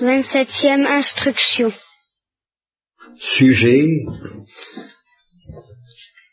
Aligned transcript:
27e 0.00 0.86
instruction. 0.86 1.72
Sujet. 3.18 4.04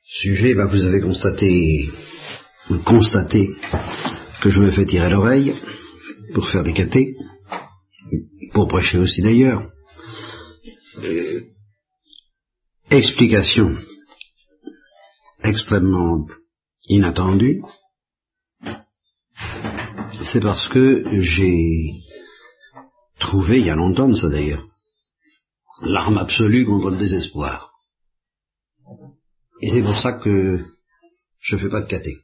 Sujet, 0.05 0.54
ben 0.54 0.67
vous 0.67 0.83
avez 0.83 1.00
constaté, 1.00 1.90
ou 2.70 2.78
constaté 2.80 3.56
que 4.42 4.50
je 4.50 4.60
me 4.60 4.72
fais 4.72 4.86
tirer 4.86 5.10
l'oreille 5.10 5.56
pour 6.34 6.50
faire 6.50 6.64
des 6.64 6.74
cathés, 6.74 7.16
pour 8.54 8.68
prêcher 8.68 8.98
aussi 8.98 9.21
d'ailleurs. 9.21 9.70
Euh, 11.04 11.41
explication 12.91 13.77
extrêmement 15.43 16.27
inattendue, 16.88 17.61
c'est 20.23 20.41
parce 20.41 20.68
que 20.68 21.04
j'ai 21.21 22.02
il 23.50 23.65
y 23.65 23.70
a 23.70 23.75
longtemps 23.75 24.09
de 24.09 24.15
ça 24.15 24.29
d'ailleurs, 24.29 24.65
l'arme 25.82 26.18
absolue 26.18 26.65
contre 26.65 26.89
le 26.89 26.97
désespoir. 26.97 27.71
Et 29.61 29.71
c'est 29.71 29.82
pour 29.82 29.97
ça 29.97 30.14
que 30.14 30.59
je 31.39 31.56
ne 31.56 31.61
fais 31.61 31.69
pas 31.69 31.82
de 31.82 31.87
caté. 31.87 32.18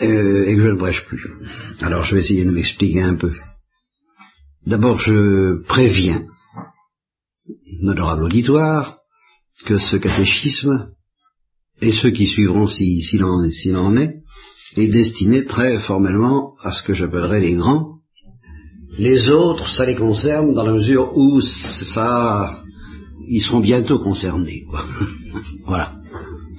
Euh, 0.00 0.44
et 0.46 0.56
que 0.56 0.62
je 0.62 0.68
ne 0.68 0.78
brèche 0.78 1.04
plus. 1.06 1.22
Alors 1.80 2.02
je 2.02 2.14
vais 2.14 2.20
essayer 2.22 2.44
de 2.44 2.50
m'expliquer 2.50 3.02
un 3.02 3.14
peu. 3.14 3.32
D'abord, 4.66 4.98
je 4.98 5.62
préviens 5.64 6.26
l'honorable 7.80 8.24
auditoire 8.24 8.98
que 9.66 9.78
ce 9.78 9.96
catéchisme, 9.96 10.90
et 11.80 11.92
ceux 11.92 12.10
qui 12.10 12.26
suivront 12.26 12.66
s'il 12.66 13.02
si, 13.02 13.18
si 13.50 13.74
en, 13.74 13.96
est, 13.96 14.22
est 14.76 14.88
destiné 14.88 15.44
très 15.44 15.78
formellement 15.80 16.54
à 16.60 16.72
ce 16.72 16.82
que 16.82 16.92
j'appellerais 16.92 17.40
les 17.40 17.54
grands. 17.54 17.93
Les 18.98 19.28
autres, 19.28 19.68
ça 19.68 19.86
les 19.86 19.96
concerne 19.96 20.52
dans 20.54 20.64
la 20.64 20.72
mesure 20.72 21.16
où 21.16 21.40
ça, 21.40 22.62
ils 23.28 23.40
seront 23.40 23.60
bientôt 23.60 23.98
concernés. 23.98 24.64
Voilà. 25.66 25.94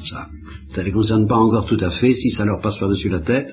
Ça. 0.04 0.28
Ça 0.70 0.84
les 0.84 0.92
concerne 0.92 1.28
pas 1.28 1.38
encore 1.38 1.66
tout 1.66 1.78
à 1.80 1.90
fait 1.90 2.14
si 2.14 2.32
ça 2.32 2.44
leur 2.44 2.60
passe 2.60 2.78
par-dessus 2.78 3.08
la 3.08 3.20
tête 3.20 3.50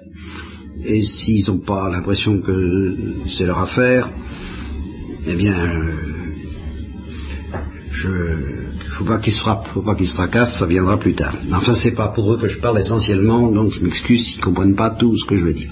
et 0.84 1.02
s'ils 1.02 1.46
n'ont 1.48 1.60
pas 1.60 1.88
l'impression 1.88 2.40
que 2.40 3.28
c'est 3.28 3.46
leur 3.46 3.58
affaire, 3.58 4.10
eh 5.26 5.34
bien, 5.34 5.54
euh, 5.54 6.02
je 7.90 8.08
faut 8.92 9.04
pas 9.04 9.18
qu'ils 9.18 9.32
se 9.32 9.40
frappent, 9.40 9.68
faut 9.68 9.82
pas 9.82 9.94
qu'ils 9.94 10.08
se 10.08 10.14
tracassent, 10.14 10.58
ça 10.58 10.66
viendra 10.66 10.98
plus 10.98 11.14
tard. 11.14 11.36
Enfin, 11.52 11.74
c'est 11.74 11.94
pas 11.94 12.08
pour 12.08 12.32
eux 12.32 12.38
que 12.38 12.48
je 12.48 12.60
parle 12.60 12.78
essentiellement, 12.78 13.52
donc 13.52 13.70
je 13.70 13.84
m'excuse 13.84 14.24
s'ils 14.24 14.40
comprennent 14.40 14.74
pas 14.74 14.90
tout 14.90 15.16
ce 15.16 15.26
que 15.26 15.36
je 15.36 15.44
veux 15.44 15.54
dire. 15.54 15.70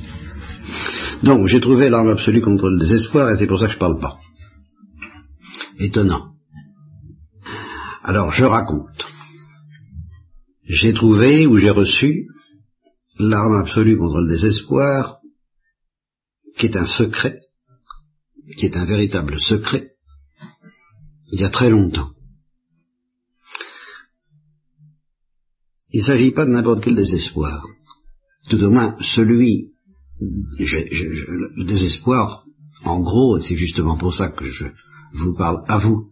Donc, 1.22 1.46
j'ai 1.46 1.60
trouvé 1.60 1.90
l'arme 1.90 2.08
absolue 2.08 2.40
contre 2.40 2.68
le 2.68 2.78
désespoir, 2.78 3.30
et 3.30 3.36
c'est 3.36 3.46
pour 3.46 3.58
ça 3.58 3.66
que 3.66 3.72
je 3.72 3.78
parle 3.78 3.98
pas. 3.98 4.18
Étonnant. 5.78 6.32
Alors, 8.02 8.30
je 8.32 8.44
raconte. 8.44 9.04
J'ai 10.64 10.94
trouvé, 10.94 11.46
ou 11.46 11.56
j'ai 11.58 11.70
reçu, 11.70 12.26
l'arme 13.18 13.56
absolue 13.56 13.98
contre 13.98 14.20
le 14.20 14.28
désespoir, 14.28 15.18
qui 16.56 16.66
est 16.66 16.76
un 16.76 16.86
secret, 16.86 17.40
qui 18.56 18.66
est 18.66 18.76
un 18.76 18.86
véritable 18.86 19.38
secret, 19.40 19.92
il 21.32 21.40
y 21.40 21.44
a 21.44 21.50
très 21.50 21.70
longtemps. 21.70 22.10
Il 25.92 26.00
ne 26.00 26.06
s'agit 26.06 26.30
pas 26.30 26.46
de 26.46 26.50
n'importe 26.50 26.84
quel 26.84 26.94
désespoir. 26.94 27.64
Tout 28.48 28.62
au 28.62 28.70
moins, 28.70 28.96
celui, 29.00 29.72
le 30.20 31.64
désespoir, 31.64 32.44
en 32.84 33.00
gros, 33.00 33.38
c'est 33.40 33.56
justement 33.56 33.96
pour 33.96 34.14
ça 34.14 34.28
que 34.28 34.44
je 34.44 34.66
vous 35.14 35.34
parle 35.34 35.62
à 35.66 35.78
vous, 35.78 36.10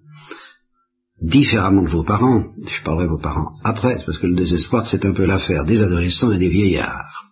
différemment 1.21 1.83
de 1.83 1.91
vos 1.91 2.05
parents, 2.05 2.45
je 2.67 2.83
parlerai 2.85 3.07
de 3.07 3.13
vos 3.13 3.19
parents 3.19 3.53
après, 3.65 4.03
parce 4.05 4.19
que 4.19 4.27
le 4.27 4.37
désespoir, 4.37 4.87
c'est 4.87 5.05
un 5.05 5.13
peu 5.13 5.25
l'affaire 5.25 5.65
des 5.65 5.83
adolescents 5.83 6.33
et 6.33 6.39
des 6.39 6.49
vieillards. 6.49 7.25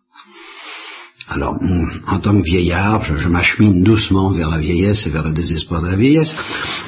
Alors, 1.29 1.59
en 2.07 2.21
tant 2.21 2.37
que 2.37 2.45
vieillard, 2.45 3.03
je, 3.03 3.17
je 3.17 3.29
m'achemine 3.29 3.83
doucement 3.83 4.31
vers 4.31 4.49
la 4.49 4.59
vieillesse 4.59 5.07
et 5.07 5.11
vers 5.11 5.25
le 5.25 5.33
désespoir 5.33 5.83
de 5.83 5.89
la 5.89 5.97
vieillesse, 5.97 6.33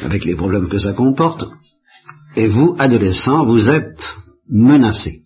avec 0.02 0.24
les 0.24 0.36
problèmes 0.36 0.68
que 0.68 0.78
ça 0.78 0.92
comporte. 0.92 1.44
Et 2.36 2.46
vous, 2.46 2.76
adolescents, 2.78 3.46
vous 3.46 3.68
êtes 3.68 4.16
menacés 4.48 5.22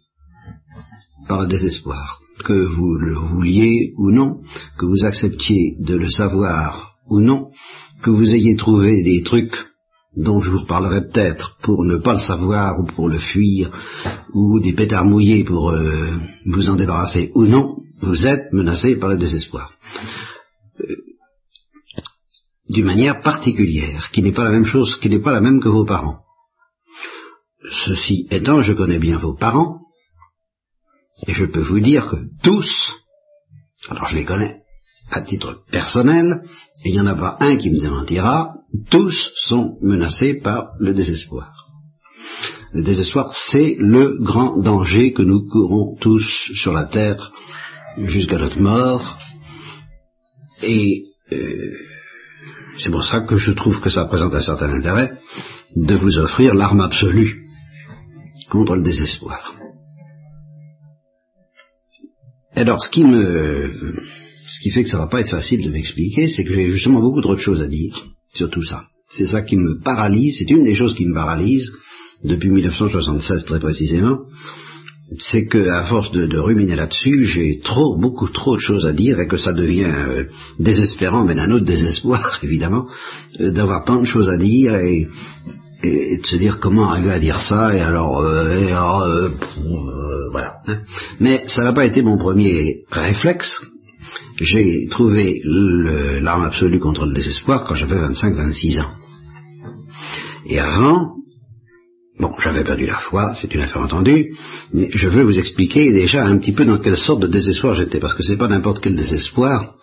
par 1.29 1.43
le 1.43 1.47
désespoir. 1.47 2.21
Que 2.45 2.65
vous 2.65 2.95
le 2.95 3.15
vouliez 3.15 3.93
ou 3.99 4.11
non, 4.11 4.41
que 4.79 4.87
vous 4.87 5.05
acceptiez 5.05 5.77
de 5.81 5.95
le 5.95 6.11
savoir 6.11 6.95
ou 7.09 7.21
non, 7.21 7.51
que 8.03 8.11
vous 8.11 8.35
ayez 8.35 8.57
trouvé 8.57 9.03
des 9.03 9.23
trucs 9.23 9.55
dont 10.17 10.41
je 10.41 10.51
vous 10.51 10.59
reparlerai 10.59 11.03
peut-être 11.05 11.57
pour 11.63 11.85
ne 11.85 11.97
pas 11.97 12.15
le 12.15 12.19
savoir 12.19 12.81
ou 12.81 12.85
pour 12.85 13.09
le 13.09 13.19
fuir, 13.19 13.71
ou 14.35 14.61
des 14.61 14.73
pétards 14.73 15.05
mouillés 15.05 15.45
pour 15.45 15.71
euh, 15.71 16.11
vous 16.47 16.69
en 16.69 16.77
débarrasser 16.77 17.31
ou 17.35 17.45
non, 17.45 17.77
vous 18.03 18.27
êtes 18.27 18.53
menacé 18.53 18.97
par 18.97 19.09
le 19.09 19.17
désespoir. 19.17 19.73
Euh, 20.81 20.97
d'une 22.69 22.87
manière 22.87 23.23
particulière, 23.23 24.11
qui 24.13 24.23
n'est 24.23 24.33
pas 24.33 24.45
la 24.45 24.51
même 24.51 24.65
chose, 24.65 24.97
qui 24.97 25.09
n'est 25.09 25.23
pas 25.23 25.33
la 25.33 25.41
même 25.41 25.61
que 25.61 25.69
vos 25.69 25.85
parents. 25.85 26.21
Ceci 27.71 28.27
étant, 28.31 28.61
je 28.63 28.73
connais 28.73 28.99
bien 28.99 29.19
vos 29.19 29.35
parents, 29.35 29.82
et 31.27 31.35
je 31.35 31.45
peux 31.45 31.63
vous 31.63 31.81
dire 31.81 32.09
que 32.09 32.17
tous, 32.43 32.95
alors 33.89 34.07
je 34.07 34.17
les 34.17 34.25
connais 34.25 34.63
à 35.11 35.21
titre 35.21 35.63
personnel, 35.71 36.43
et 36.85 36.89
il 36.89 36.93
n'y 36.93 37.01
en 37.01 37.07
a 37.07 37.15
pas 37.15 37.37
un 37.41 37.57
qui 37.57 37.71
me 37.71 37.79
démentira, 37.79 38.55
tous 38.91 39.33
sont 39.37 39.77
menacés 39.83 40.35
par 40.35 40.71
le 40.79 40.95
désespoir. 40.95 41.53
Le 42.73 42.83
désespoir, 42.83 43.35
c'est 43.35 43.77
le 43.79 44.17
grand 44.23 44.59
danger 44.59 45.13
que 45.13 45.23
nous 45.23 45.47
courons 45.47 45.97
tous 46.01 46.25
sur 46.55 46.73
la 46.73 46.85
terre 46.85 47.31
jusqu'à 47.99 48.39
notre 48.39 48.59
mort. 48.59 49.19
Et 50.63 51.05
euh, 51.31 51.73
c'est 52.79 52.91
pour 52.91 53.05
ça 53.05 53.21
que 53.21 53.37
je 53.37 53.53
trouve 53.53 53.81
que 53.81 53.91
ça 53.91 54.07
présente 54.07 54.35
un 54.35 54.41
certain 54.41 54.71
intérêt 54.71 55.19
de 55.77 55.95
vous 55.97 56.17
offrir 56.17 56.55
l'arme 56.55 56.81
absolue 56.81 57.45
contre 58.51 58.75
le 58.75 58.83
désespoir. 58.83 59.55
Alors, 62.55 62.83
ce 62.83 62.91
qui 62.91 63.05
me, 63.05 63.73
ce 64.49 64.61
qui 64.63 64.71
fait 64.71 64.83
que 64.83 64.89
ça 64.89 64.99
va 64.99 65.07
pas 65.07 65.21
être 65.21 65.31
facile 65.31 65.65
de 65.65 65.71
m'expliquer, 65.71 66.29
c'est 66.29 66.45
que 66.45 66.53
j'ai 66.53 66.71
justement 66.71 67.01
beaucoup 67.01 67.23
trop 67.23 67.35
de 67.35 67.41
choses 67.41 67.63
à 67.63 67.69
dire 67.69 68.07
sur 68.35 68.51
tout 68.51 68.65
ça. 68.65 68.85
C'est 69.09 69.27
ça 69.27 69.43
qui 69.43 69.57
me 69.57 69.81
paralyse, 69.81 70.37
c'est 70.39 70.51
une 70.51 70.65
des 70.65 70.75
choses 70.75 70.95
qui 70.95 71.07
me 71.07 71.15
paralyse 71.15 71.71
depuis 72.25 72.51
1976 72.51 73.45
très 73.45 73.61
précisément, 73.61 74.21
c'est 75.19 75.47
que 75.47 75.69
à 75.69 75.85
force 75.85 76.13
de, 76.13 76.39
ruminer 76.39 76.77
là-dessus, 76.77 77.27
j'ai 77.27 77.61
trop, 77.61 77.99
beaucoup 77.99 78.29
trop 78.29 78.57
de 78.57 78.61
choses 78.61 78.87
à 78.87 78.93
dire 78.93 79.21
et 79.21 79.29
que 79.29 79.37
ça 79.37 79.53
devient 79.53 79.85
euh, 79.85 80.25
désespérant, 80.59 81.25
mais 81.25 81.35
d'un 81.35 81.51
autre 81.51 81.67
désespoir 81.67 82.39
évidemment, 82.43 82.87
euh, 83.41 83.51
d'avoir 83.51 83.85
tant 83.85 84.01
de 84.01 84.07
choses 84.07 84.31
à 84.31 84.37
dire 84.37 84.75
et, 84.77 85.09
et, 85.83 86.19
de 86.19 86.27
se 86.27 86.37
dire 86.37 86.59
comment 86.61 86.91
arriver 86.91 87.13
à 87.13 87.19
dire 87.19 87.41
ça 87.41 87.75
et 87.75 87.81
alors, 87.81 88.21
euh, 88.21 89.29
voilà. 90.31 90.57
Hein. 90.67 90.79
Mais 91.21 91.45
ça 91.47 91.65
n'a 91.65 91.73
pas 91.73 91.85
été 91.85 92.03
mon 92.03 92.19
premier 92.19 92.85
réflexe. 92.91 93.61
J'ai 94.37 94.89
trouvé 94.89 95.41
l'arme 95.45 96.43
absolue 96.43 96.81
contre 96.81 97.07
le 97.07 97.15
désespoir 97.15 97.65
quand 97.65 97.75
j'avais 97.75 97.97
25-26 97.97 98.81
ans. 98.81 98.95
Et 100.47 100.59
avant, 100.59 101.15
bon, 102.19 102.33
j'avais 102.39 102.65
perdu 102.65 102.87
la 102.87 102.99
foi, 102.99 103.35
c'est 103.35 103.55
une 103.55 103.61
affaire 103.61 103.83
entendue, 103.83 104.35
mais 104.73 104.89
je 104.91 105.09
veux 105.09 105.23
vous 105.23 105.39
expliquer 105.39 105.93
déjà 105.93 106.25
un 106.25 106.37
petit 106.39 106.53
peu 106.53 106.65
dans 106.65 106.79
quelle 106.79 106.97
sorte 106.97 107.21
de 107.21 107.29
désespoir 107.29 107.75
j'étais, 107.75 108.01
parce 108.01 108.15
que 108.15 108.23
c'est 108.23 108.37
pas 108.37 108.49
n'importe 108.49 108.83
quel 108.83 108.97
désespoir. 108.97 109.75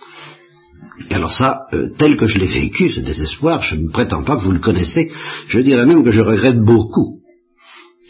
Alors 1.09 1.31
ça, 1.31 1.61
euh, 1.73 1.89
tel 1.97 2.17
que 2.17 2.25
je 2.27 2.37
l'ai 2.37 2.47
vécu, 2.47 2.91
ce 2.91 2.99
désespoir, 2.99 3.61
je 3.61 3.75
ne 3.75 3.89
prétends 3.89 4.23
pas 4.23 4.37
que 4.37 4.43
vous 4.43 4.51
le 4.51 4.59
connaissez, 4.59 5.11
je 5.47 5.59
dirais 5.59 5.85
même 5.85 6.03
que 6.03 6.11
je 6.11 6.21
regrette 6.21 6.59
beaucoup 6.59 7.19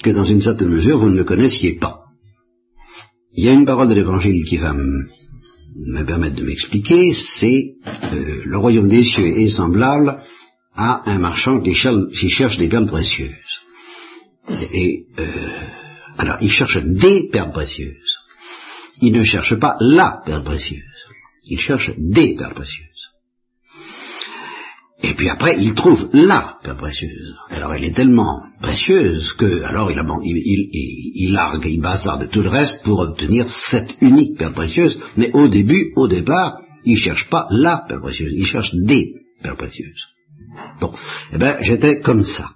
que 0.03 0.09
dans 0.09 0.23
une 0.23 0.41
certaine 0.41 0.69
mesure 0.69 0.97
vous 0.97 1.09
ne 1.09 1.17
le 1.17 1.23
connaissiez 1.23 1.73
pas. 1.73 1.99
Il 3.33 3.45
y 3.45 3.49
a 3.49 3.53
une 3.53 3.65
parole 3.65 3.89
de 3.89 3.93
l'Évangile 3.93 4.43
qui 4.45 4.57
va 4.57 4.73
me 4.73 6.05
permettre 6.05 6.35
de 6.35 6.43
m'expliquer, 6.43 7.13
c'est 7.13 7.75
euh, 7.85 8.41
le 8.43 8.57
royaume 8.57 8.87
des 8.87 9.03
cieux 9.03 9.27
est 9.27 9.49
semblable 9.49 10.21
à 10.75 11.09
un 11.11 11.19
marchand 11.19 11.61
qui 11.61 11.73
cherche, 11.73 12.57
des 12.57 12.69
perles 12.69 12.87
précieuses. 12.87 13.61
Et 14.73 15.05
euh, 15.19 15.67
alors, 16.17 16.37
il 16.41 16.51
cherche 16.51 16.83
des 16.83 17.29
perles 17.31 17.51
précieuses. 17.51 18.17
Il 19.01 19.13
ne 19.13 19.23
cherche 19.23 19.55
pas 19.59 19.77
la 19.79 20.21
perle 20.25 20.43
précieuse. 20.43 20.83
Il 21.43 21.59
cherche 21.59 21.91
des 21.97 22.35
perles 22.35 22.53
précieuses. 22.53 22.89
Et 25.01 25.13
puis 25.13 25.29
après, 25.29 25.57
il 25.57 25.75
trouve 25.75 26.09
la 26.11 26.57
perle 26.61 26.77
précieuse. 26.77 27.33
Alors 27.49 27.73
elle 27.73 27.85
est 27.85 27.95
tellement 27.95 28.43
précieuse 28.61 29.31
que, 29.33 29.63
alors 29.63 29.91
il, 29.91 29.97
il, 30.23 30.37
il, 30.37 31.11
il 31.15 31.31
largue, 31.31 31.65
il 31.65 31.79
bazarde 31.79 32.29
tout 32.29 32.41
le 32.41 32.49
reste 32.49 32.83
pour 32.83 32.99
obtenir 32.99 33.47
cette 33.47 33.95
unique 34.01 34.37
perle 34.37 34.53
précieuse. 34.53 34.99
Mais 35.15 35.31
au 35.33 35.47
début, 35.47 35.93
au 35.95 36.07
départ, 36.07 36.59
il 36.83 36.97
cherche 36.97 37.29
pas 37.29 37.47
la 37.49 37.85
perle 37.87 38.01
précieuse, 38.01 38.33
il 38.35 38.45
cherche 38.45 38.75
des 38.75 39.13
perles 39.41 39.57
précieuses. 39.57 40.07
Bon, 40.81 40.93
eh 41.33 41.37
ben, 41.37 41.57
j'étais 41.61 42.01
comme 42.01 42.23
ça. 42.23 42.55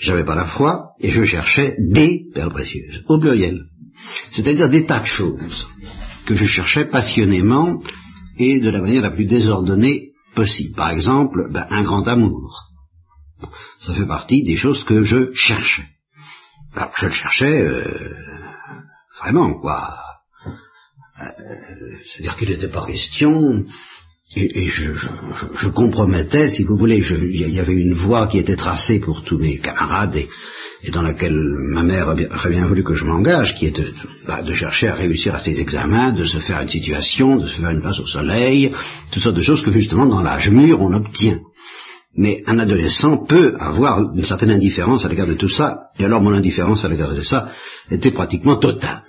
J'avais 0.00 0.24
pas 0.24 0.34
la 0.34 0.46
foi 0.46 0.90
et 1.00 1.10
je 1.10 1.24
cherchais 1.24 1.76
des 1.78 2.26
perles 2.34 2.52
précieuses, 2.52 3.02
au 3.08 3.18
pluriel. 3.18 3.64
C'est-à-dire 4.32 4.68
des 4.68 4.84
tas 4.84 5.00
de 5.00 5.06
choses 5.06 5.66
que 6.26 6.34
je 6.34 6.44
cherchais 6.44 6.84
passionnément 6.84 7.80
et 8.38 8.60
de 8.60 8.70
la 8.70 8.80
manière 8.80 9.02
la 9.02 9.10
plus 9.10 9.24
désordonnée 9.24 10.10
possible. 10.34 10.74
Par 10.74 10.90
exemple, 10.90 11.50
ben, 11.50 11.66
un 11.70 11.82
grand 11.82 12.06
amour. 12.06 12.64
Ça 13.80 13.94
fait 13.94 14.06
partie 14.06 14.42
des 14.42 14.56
choses 14.56 14.84
que 14.84 15.02
je 15.02 15.32
cherchais. 15.32 15.86
Alors, 16.74 16.92
je 16.96 17.06
le 17.06 17.12
cherchais 17.12 17.60
euh, 17.62 18.14
vraiment, 19.20 19.54
quoi. 19.54 19.98
Euh, 21.20 21.30
c'est-à-dire 22.04 22.36
qu'il 22.36 22.50
n'était 22.50 22.68
pas 22.68 22.86
question 22.86 23.64
et, 24.34 24.66
je, 24.66 24.92
je, 24.92 25.68
compromettais, 25.68 26.50
si 26.50 26.64
vous 26.64 26.76
voulez, 26.76 26.98
il 26.98 27.54
y 27.54 27.60
avait 27.60 27.72
une 27.72 27.94
voie 27.94 28.26
qui 28.26 28.38
était 28.38 28.56
tracée 28.56 28.98
pour 28.98 29.22
tous 29.22 29.38
mes 29.38 29.58
camarades 29.58 30.16
et, 30.16 30.28
dans 30.92 31.02
laquelle 31.02 31.36
ma 31.72 31.82
mère 31.82 32.08
aurait 32.08 32.50
bien 32.50 32.66
voulu 32.66 32.84
que 32.84 32.94
je 32.94 33.04
m'engage, 33.04 33.54
qui 33.54 33.66
est 33.66 33.80
bah, 34.26 34.42
de, 34.42 34.52
chercher 34.52 34.88
à 34.88 34.94
réussir 34.94 35.34
à 35.34 35.38
ses 35.38 35.60
examens, 35.60 36.12
de 36.12 36.24
se 36.24 36.38
faire 36.38 36.60
une 36.60 36.68
situation, 36.68 37.36
de 37.36 37.46
se 37.46 37.60
faire 37.60 37.70
une 37.70 37.80
place 37.80 37.98
au 37.98 38.06
soleil, 38.06 38.72
toutes 39.10 39.22
sortes 39.22 39.36
de 39.36 39.42
choses 39.42 39.62
que 39.62 39.70
justement 39.70 40.06
dans 40.06 40.22
l'âge 40.22 40.50
mûr 40.50 40.80
on 40.80 40.92
obtient. 40.92 41.40
Mais 42.18 42.42
un 42.46 42.58
adolescent 42.58 43.24
peut 43.26 43.54
avoir 43.58 44.14
une 44.14 44.24
certaine 44.24 44.50
indifférence 44.50 45.04
à 45.04 45.08
l'égard 45.08 45.26
de 45.26 45.34
tout 45.34 45.48
ça, 45.48 45.88
et 45.98 46.04
alors 46.04 46.22
mon 46.22 46.32
indifférence 46.32 46.84
à 46.84 46.88
l'égard 46.88 47.14
de 47.14 47.22
ça 47.22 47.50
était 47.90 48.12
pratiquement 48.12 48.56
totale 48.56 49.02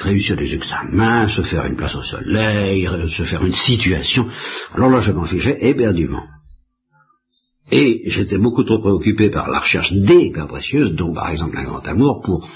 réussir 0.00 0.36
des 0.36 0.54
examens, 0.54 1.28
se 1.28 1.42
faire 1.42 1.66
une 1.66 1.76
place 1.76 1.96
au 1.96 2.02
soleil, 2.02 2.88
se 3.08 3.24
faire 3.24 3.44
une 3.44 3.52
situation. 3.52 4.28
Alors 4.72 4.90
là, 4.90 5.00
je 5.00 5.12
m'en 5.12 5.24
fichais 5.24 5.58
éperdument. 5.60 6.24
Et 7.70 8.02
j'étais 8.06 8.38
beaucoup 8.38 8.64
trop 8.64 8.80
préoccupé 8.80 9.30
par 9.30 9.50
la 9.50 9.60
recherche 9.60 9.92
des 9.92 10.32
cas 10.32 10.46
précieuses, 10.46 10.94
dont 10.94 11.12
par 11.12 11.30
exemple 11.30 11.58
un 11.58 11.64
grand 11.64 11.86
amour, 11.86 12.22
pour 12.22 12.48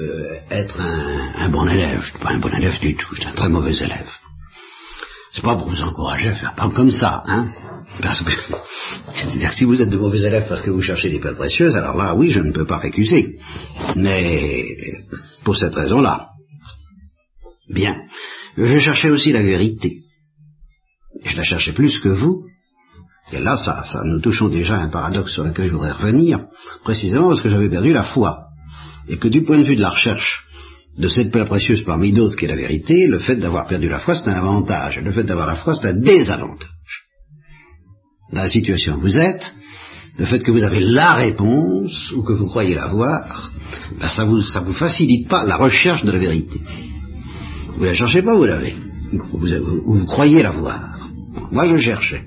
euh, 0.00 0.38
être 0.50 0.80
un, 0.80 1.48
bon 1.48 1.66
élève. 1.66 2.00
Je 2.02 2.06
ne 2.06 2.10
suis 2.10 2.18
pas 2.18 2.30
un 2.30 2.38
bon 2.38 2.52
élève 2.52 2.78
du 2.80 2.94
tout, 2.94 3.14
je 3.14 3.20
suis 3.20 3.30
un 3.30 3.34
très 3.34 3.48
mauvais 3.48 3.76
élève. 3.76 4.10
C'est 5.32 5.44
pas 5.44 5.56
pour 5.56 5.68
vous 5.68 5.82
encourager 5.82 6.28
à 6.28 6.34
faire 6.34 6.54
pas 6.54 6.68
comme 6.70 6.90
ça, 6.90 7.22
hein. 7.26 7.48
Parce 8.02 8.22
que, 8.22 8.30
c'est-à-dire 9.14 9.52
si 9.52 9.64
vous 9.64 9.80
êtes 9.80 9.88
de 9.88 9.96
mauvais 9.96 10.20
élèves 10.20 10.46
parce 10.48 10.60
que 10.60 10.70
vous 10.70 10.82
cherchez 10.82 11.08
des 11.10 11.18
perles 11.18 11.36
précieuses, 11.36 11.74
alors 11.74 11.96
là, 11.96 12.14
oui, 12.14 12.30
je 12.30 12.40
ne 12.40 12.52
peux 12.52 12.66
pas 12.66 12.78
récuser. 12.78 13.38
Mais, 13.96 14.64
pour 15.44 15.56
cette 15.56 15.74
raison-là, 15.74 16.30
Bien. 17.70 17.94
Je 18.56 18.78
cherchais 18.78 19.10
aussi 19.10 19.32
la 19.32 19.42
vérité. 19.42 20.02
Je 21.24 21.36
la 21.36 21.44
cherchais 21.44 21.72
plus 21.72 22.00
que 22.00 22.08
vous. 22.08 22.46
Et 23.32 23.38
là, 23.38 23.56
ça, 23.56 23.84
nous 24.04 24.20
touchons 24.20 24.48
déjà 24.48 24.76
à 24.76 24.82
un 24.82 24.88
paradoxe 24.88 25.32
sur 25.32 25.44
lequel 25.44 25.66
je 25.66 25.72
voudrais 25.72 25.92
revenir, 25.92 26.40
précisément 26.82 27.28
parce 27.28 27.42
que 27.42 27.48
j'avais 27.48 27.68
perdu 27.68 27.92
la 27.92 28.04
foi. 28.04 28.46
Et 29.08 29.18
que 29.18 29.28
du 29.28 29.42
point 29.42 29.58
de 29.58 29.64
vue 29.64 29.76
de 29.76 29.80
la 29.80 29.90
recherche 29.90 30.44
de 30.98 31.08
cette 31.08 31.30
perle 31.30 31.46
précieuse 31.46 31.82
parmi 31.82 32.12
d'autres 32.12 32.36
qui 32.36 32.44
est 32.44 32.48
la 32.48 32.56
vérité, 32.56 33.06
le 33.06 33.20
fait 33.20 33.36
d'avoir 33.36 33.66
perdu 33.66 33.88
la 33.88 34.00
foi, 34.00 34.14
c'est 34.14 34.28
un 34.28 34.34
avantage. 34.34 34.98
Et 34.98 35.00
le 35.00 35.12
fait 35.12 35.24
d'avoir 35.24 35.46
la 35.46 35.56
foi, 35.56 35.74
c'est 35.74 35.88
un 35.88 35.94
désavantage. 35.94 36.68
Dans 38.32 38.42
la 38.42 38.48
situation 38.48 38.96
où 38.96 39.00
vous 39.00 39.18
êtes, 39.18 39.54
le 40.18 40.26
fait 40.26 40.40
que 40.40 40.50
vous 40.50 40.64
avez 40.64 40.80
la 40.80 41.14
réponse, 41.14 42.12
ou 42.12 42.22
que 42.22 42.32
vous 42.32 42.46
croyez 42.46 42.74
l'avoir, 42.74 43.52
ben 43.98 44.08
ça 44.08 44.24
vous, 44.24 44.42
ça 44.42 44.60
vous 44.60 44.72
facilite 44.72 45.28
pas 45.28 45.44
la 45.44 45.56
recherche 45.56 46.04
de 46.04 46.12
la 46.12 46.18
vérité. 46.18 46.60
Vous 47.76 47.84
la 47.84 47.94
cherchez 47.94 48.22
pas, 48.22 48.34
vous 48.34 48.44
l'avez. 48.44 48.76
Vous, 49.32 49.46
vous, 49.86 50.04
croyez 50.04 50.42
l'avoir. 50.42 51.08
Moi, 51.50 51.66
je 51.66 51.78
cherchais. 51.78 52.22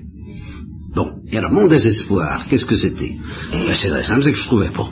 Bon, 0.94 1.12
et 1.30 1.36
alors 1.36 1.52
mon 1.52 1.66
désespoir, 1.66 2.46
qu'est-ce 2.48 2.66
que 2.66 2.76
c'était? 2.76 3.16
Ben, 3.50 3.74
C'est 3.74 3.88
très 3.88 4.04
simple, 4.04 4.22
c'est 4.22 4.32
que 4.32 4.38
je 4.38 4.46
trouvais 4.46 4.70
pas. 4.70 4.88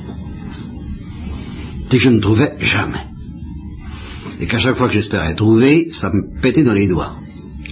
C'est 1.89 1.99
que 1.99 2.03
je 2.03 2.11
ne 2.11 2.21
trouvais 2.21 2.55
jamais. 2.59 3.07
Et 4.41 4.47
qu'à 4.47 4.59
chaque 4.59 4.77
fois 4.77 4.89
que 4.89 4.95
j'espérais 4.95 5.35
trouver, 5.35 5.91
ça 5.93 6.11
me 6.11 6.41
pétait 6.41 6.65
dans 6.65 6.73
les 6.73 6.89
doigts. 6.89 7.19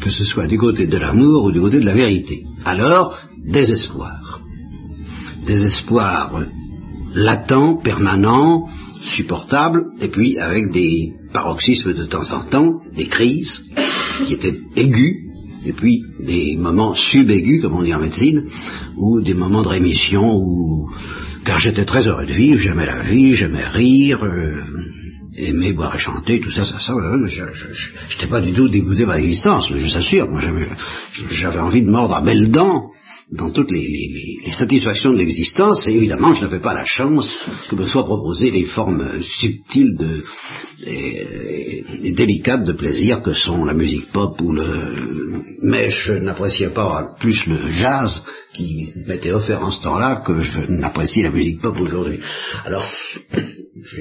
Que 0.00 0.10
ce 0.10 0.24
soit 0.24 0.46
du 0.46 0.58
côté 0.58 0.86
de 0.86 0.96
l'amour 0.96 1.44
ou 1.44 1.52
du 1.52 1.60
côté 1.60 1.80
de 1.80 1.84
la 1.84 1.94
vérité. 1.94 2.44
Alors, 2.64 3.18
désespoir. 3.44 4.40
Désespoir 5.44 6.44
latent, 7.14 7.82
permanent, 7.82 8.68
supportable, 9.02 9.86
et 10.00 10.08
puis 10.08 10.38
avec 10.38 10.70
des 10.70 11.12
paroxysmes 11.32 11.94
de 11.94 12.04
temps 12.04 12.32
en 12.32 12.44
temps, 12.44 12.80
des 12.94 13.08
crises 13.08 13.62
qui 14.26 14.34
étaient 14.34 14.58
aiguës, 14.76 15.29
et 15.64 15.72
puis 15.72 16.04
des 16.20 16.56
moments 16.56 16.94
subaigus, 16.94 17.60
comme 17.62 17.76
on 17.76 17.82
dit 17.82 17.94
en 17.94 18.00
médecine, 18.00 18.44
ou 18.96 19.20
des 19.20 19.34
moments 19.34 19.62
de 19.62 19.68
rémission 19.68 20.36
où, 20.36 20.90
car 21.44 21.58
j'étais 21.58 21.84
très 21.84 22.06
heureux 22.06 22.26
de 22.26 22.32
vivre, 22.32 22.60
j'aimais 22.60 22.86
la 22.86 23.02
vie, 23.02 23.34
j'aimais 23.34 23.66
rire, 23.66 24.24
euh, 24.24 24.62
aimer 25.36 25.72
boire 25.72 25.94
et 25.94 25.98
chanter, 25.98 26.40
tout 26.40 26.50
ça, 26.50 26.64
ça, 26.64 26.78
ça, 26.78 26.94
je 27.28 27.42
n'étais 28.14 28.26
pas 28.28 28.40
du 28.40 28.52
tout 28.52 28.68
dégoûté 28.68 29.04
par 29.04 29.16
l'existence, 29.16 29.68
je 29.68 29.74
vous 29.74 29.96
assure, 29.96 30.28
j'avais 31.30 31.60
envie 31.60 31.82
de 31.82 31.90
mordre 31.90 32.14
à 32.14 32.20
belles 32.20 32.50
dents 32.50 32.90
dans 33.32 33.50
toutes 33.50 33.70
les, 33.70 34.40
satisfactions 34.50 35.12
de 35.12 35.18
l'existence, 35.18 35.86
et 35.86 35.94
évidemment, 35.94 36.32
je 36.32 36.42
n'avais 36.42 36.58
pas 36.58 36.74
la 36.74 36.84
chance 36.84 37.38
que 37.68 37.76
me 37.76 37.86
soient 37.86 38.04
proposées 38.04 38.50
les 38.50 38.64
formes 38.64 39.22
subtiles 39.22 39.96
de, 39.96 40.24
et, 40.84 42.12
délicates 42.12 42.64
de 42.64 42.72
plaisir 42.72 43.22
que 43.22 43.32
sont 43.32 43.64
la 43.64 43.74
musique 43.74 44.10
pop 44.12 44.40
ou 44.40 44.52
le... 44.52 45.44
Mais 45.62 45.90
je 45.90 46.14
n'appréciais 46.14 46.70
pas 46.70 47.14
plus 47.20 47.46
le 47.46 47.70
jazz 47.70 48.22
qui 48.52 48.92
m'était 49.06 49.32
offert 49.32 49.62
en 49.62 49.70
ce 49.70 49.82
temps-là 49.82 50.22
que 50.26 50.40
je 50.40 50.60
n'apprécie 50.68 51.22
la 51.22 51.30
musique 51.30 51.60
pop 51.60 51.76
aujourd'hui. 51.78 52.18
Alors, 52.64 52.84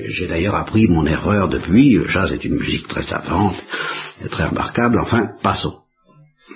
j'ai 0.07 0.27
d'ailleurs 0.27 0.55
appris 0.55 0.87
mon 0.87 1.05
erreur 1.05 1.49
depuis, 1.49 1.93
le 1.93 2.07
jazz 2.07 2.31
est 2.31 2.45
une 2.45 2.55
musique 2.55 2.87
très 2.87 3.03
savante, 3.03 3.57
très 4.31 4.47
remarquable, 4.47 4.99
enfin, 4.99 5.29
passons. 5.43 5.75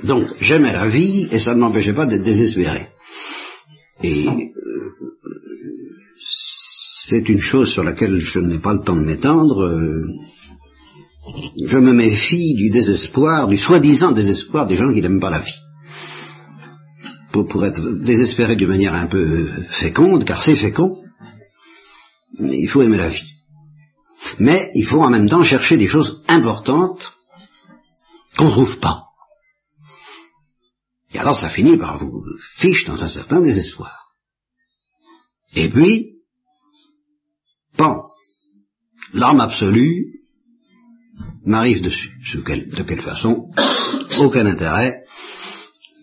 Donc, 0.03 0.27
j'aimais 0.39 0.73
la 0.73 0.87
vie 0.87 1.27
et 1.31 1.39
ça 1.39 1.55
ne 1.55 1.59
m'empêchait 1.59 1.93
pas 1.93 2.05
d'être 2.05 2.23
désespéré. 2.23 2.87
Et 4.01 4.27
euh, 4.27 4.53
c'est 7.07 7.29
une 7.29 7.39
chose 7.39 7.71
sur 7.71 7.83
laquelle 7.83 8.19
je 8.19 8.39
n'ai 8.39 8.59
pas 8.59 8.73
le 8.73 8.81
temps 8.83 8.95
de 8.95 9.05
m'étendre. 9.05 9.63
Euh, 9.63 10.07
je 11.65 11.77
me 11.77 11.93
méfie 11.93 12.55
du 12.55 12.69
désespoir, 12.69 13.47
du 13.47 13.57
soi-disant 13.57 14.11
désespoir 14.11 14.67
des 14.67 14.75
gens 14.75 14.91
qui 14.93 15.01
n'aiment 15.01 15.21
pas 15.21 15.29
la 15.29 15.39
vie. 15.39 15.59
Pour, 17.31 17.45
pour 17.47 17.65
être 17.65 17.81
désespéré 18.03 18.55
d'une 18.55 18.67
manière 18.67 18.93
un 18.93 19.07
peu 19.07 19.47
féconde, 19.69 20.25
car 20.25 20.43
c'est 20.43 20.55
fécond, 20.55 20.95
il 22.39 22.67
faut 22.67 22.81
aimer 22.81 22.97
la 22.97 23.09
vie. 23.09 23.33
Mais 24.39 24.71
il 24.75 24.85
faut 24.85 25.01
en 25.01 25.09
même 25.09 25.29
temps 25.29 25.43
chercher 25.43 25.77
des 25.77 25.87
choses 25.87 26.21
importantes 26.27 27.13
qu'on 28.37 28.45
ne 28.45 28.51
trouve 28.51 28.79
pas. 28.79 29.03
Et 31.13 31.19
alors 31.19 31.39
ça 31.39 31.49
finit 31.49 31.77
par 31.77 31.97
vous 31.97 32.23
fiche 32.57 32.85
dans 32.85 33.03
un 33.03 33.07
certain 33.07 33.41
désespoir. 33.41 34.13
Et 35.55 35.69
puis, 35.69 36.13
bon, 37.77 38.03
l'arme 39.13 39.41
absolue 39.41 40.07
m'arrive 41.45 41.81
dessus. 41.81 42.11
de 42.33 42.83
quelle 42.83 43.01
façon 43.01 43.51
Aucun 44.19 44.45
intérêt. 44.47 45.03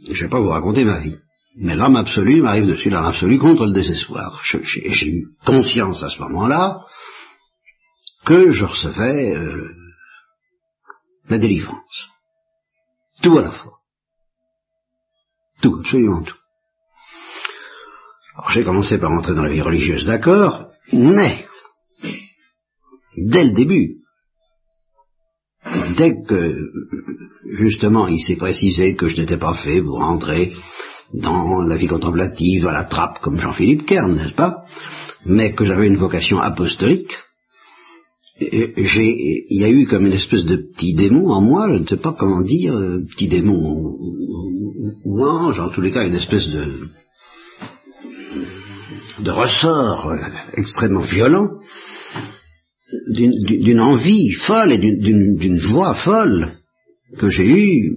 Je 0.05 0.13
ne 0.13 0.21
vais 0.21 0.29
pas 0.29 0.41
vous 0.41 0.49
raconter 0.49 0.85
ma 0.85 1.01
vie. 1.01 1.19
Mais 1.57 1.75
l'arme 1.75 1.97
absolue 1.97 2.43
m'arrive 2.43 2.69
dessus, 2.69 2.91
l'arme 2.91 3.07
absolue 3.07 3.39
contre 3.39 3.67
le 3.67 3.73
désespoir. 3.73 4.41
J'ai 4.65 5.09
eu 5.09 5.27
conscience 5.45 6.03
à 6.05 6.11
ce 6.11 6.21
moment-là 6.21 6.81
que 8.25 8.51
je 8.51 8.65
recevais 8.65 9.35
euh, 9.35 9.75
la 11.29 11.39
délivrance. 11.39 12.09
Tout 13.23 13.37
à 13.37 13.43
la 13.43 13.51
fois. 13.51 13.80
Tout, 15.61 15.77
absolument 15.79 16.23
tout. 16.23 16.37
Alors 18.37 18.51
j'ai 18.51 18.65
commencé 18.65 18.99
par 18.99 19.13
entrer 19.13 19.35
dans 19.35 19.43
la 19.43 19.53
vie 19.53 19.61
religieuse, 19.61 20.07
d'accord, 20.07 20.71
mais, 20.93 21.45
dès 23.17 23.45
le 23.45 23.53
début, 23.53 23.97
dès 25.97 26.23
que, 26.23 26.55
justement, 27.59 28.09
il 28.09 28.21
s'est 28.21 28.37
précisé 28.37 28.95
que 28.95 29.09
je 29.09 29.21
n'étais 29.21 29.37
pas 29.37 29.55
fait 29.55 29.83
pour 29.83 30.01
entrer 30.01 30.53
dans 31.13 31.61
la 31.61 31.77
vie 31.77 31.89
contemplative 31.89 32.67
à 32.67 32.73
la 32.73 32.85
trappe 32.85 33.21
comme 33.21 33.41
Jean-Philippe 33.41 33.85
Kern, 33.85 34.15
n'est-ce 34.15 34.35
pas, 34.35 34.65
mais 35.27 35.53
que 35.53 35.65
j'avais 35.65 35.89
une 35.89 35.97
vocation 35.97 36.39
apostolique, 36.39 37.19
il 38.41 39.47
y 39.51 39.65
a 39.65 39.71
eu 39.71 39.87
comme 39.87 40.07
une 40.07 40.15
espèce 40.15 40.47
de 40.47 40.57
petit 40.57 40.95
démon 40.95 41.29
en 41.31 41.43
moi, 41.43 41.69
je 41.73 41.79
ne 41.81 41.87
sais 41.87 41.99
pas 41.99 42.15
comment 42.19 42.43
dire, 42.43 42.75
euh, 42.75 43.01
petit 43.11 43.29
démon 43.29 43.99
ou, 45.05 45.25
ange, 45.25 45.59
en 45.59 45.71
tous 45.71 45.81
les 45.81 45.93
cas 45.93 46.07
une 46.07 46.15
espèce 46.15 46.49
de, 46.49 46.89
de 49.19 49.31
ressort 49.31 50.11
euh, 50.11 50.17
extrêmement 50.55 51.03
violent, 51.03 51.49
d'une 53.13 53.81
envie 53.81 54.33
folle 54.33 54.73
et 54.73 54.79
d'une 54.79 55.61
voix 55.61 55.95
folle 55.95 56.53
que 57.19 57.29
j'ai 57.29 57.47
eue 57.47 57.97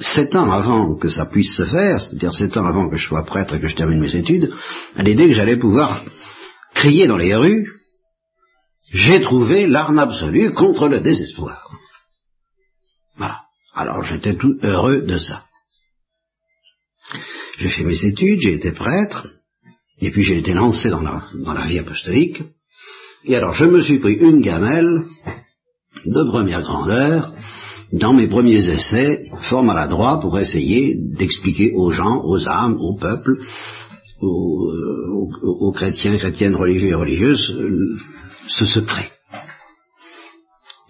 sept 0.00 0.34
ans 0.34 0.50
avant 0.50 0.96
que 0.96 1.08
ça 1.08 1.26
puisse 1.26 1.54
se 1.56 1.64
faire, 1.64 2.00
c'est-à-dire 2.00 2.32
sept 2.32 2.56
ans 2.56 2.64
avant 2.64 2.88
que 2.90 2.96
je 2.96 3.06
sois 3.06 3.24
prêtre 3.24 3.54
et 3.54 3.60
que 3.60 3.68
je 3.68 3.76
termine 3.76 4.00
mes 4.00 4.16
études, 4.16 4.52
à 4.96 5.02
l'idée 5.02 5.26
que 5.26 5.32
j'allais 5.32 5.56
pouvoir 5.56 6.04
crier 6.74 7.06
dans 7.06 7.16
les 7.16 7.34
rues, 7.34 7.68
j'ai 8.92 9.20
trouvé 9.20 9.66
l'arme 9.66 9.98
absolue 9.98 10.52
contre 10.52 10.88
le 10.88 11.00
désespoir. 11.00 11.70
Voilà. 13.16 13.40
Alors 13.74 14.02
j'étais 14.02 14.34
tout 14.34 14.58
heureux 14.62 15.02
de 15.02 15.18
ça. 15.18 15.45
J'ai 17.58 17.68
fait 17.68 17.84
mes 17.84 18.04
études, 18.04 18.40
j'ai 18.40 18.54
été 18.54 18.72
prêtre, 18.72 19.28
et 20.00 20.10
puis 20.10 20.22
j'ai 20.22 20.38
été 20.38 20.52
lancé 20.54 20.90
dans 20.90 21.02
la, 21.02 21.24
dans 21.44 21.52
la 21.52 21.66
vie 21.66 21.78
apostolique. 21.78 22.42
Et 23.24 23.36
alors 23.36 23.54
je 23.54 23.64
me 23.64 23.80
suis 23.80 23.98
pris 23.98 24.14
une 24.14 24.40
gamelle 24.40 25.04
de 26.04 26.30
première 26.30 26.62
grandeur 26.62 27.32
dans 27.92 28.12
mes 28.12 28.28
premiers 28.28 28.68
essais, 28.68 29.26
fort 29.42 29.62
maladroits, 29.62 30.20
pour 30.20 30.38
essayer 30.38 30.96
d'expliquer 30.96 31.72
aux 31.74 31.90
gens, 31.90 32.22
aux 32.24 32.46
âmes, 32.48 32.76
au 32.80 32.96
peuple, 32.96 33.38
aux, 34.20 34.72
aux, 35.12 35.68
aux 35.68 35.72
chrétiens, 35.72 36.18
chrétiennes, 36.18 36.56
religieux 36.56 36.90
et 36.90 36.94
religieuses, 36.94 37.56
ce 38.48 38.66
secret. 38.66 39.10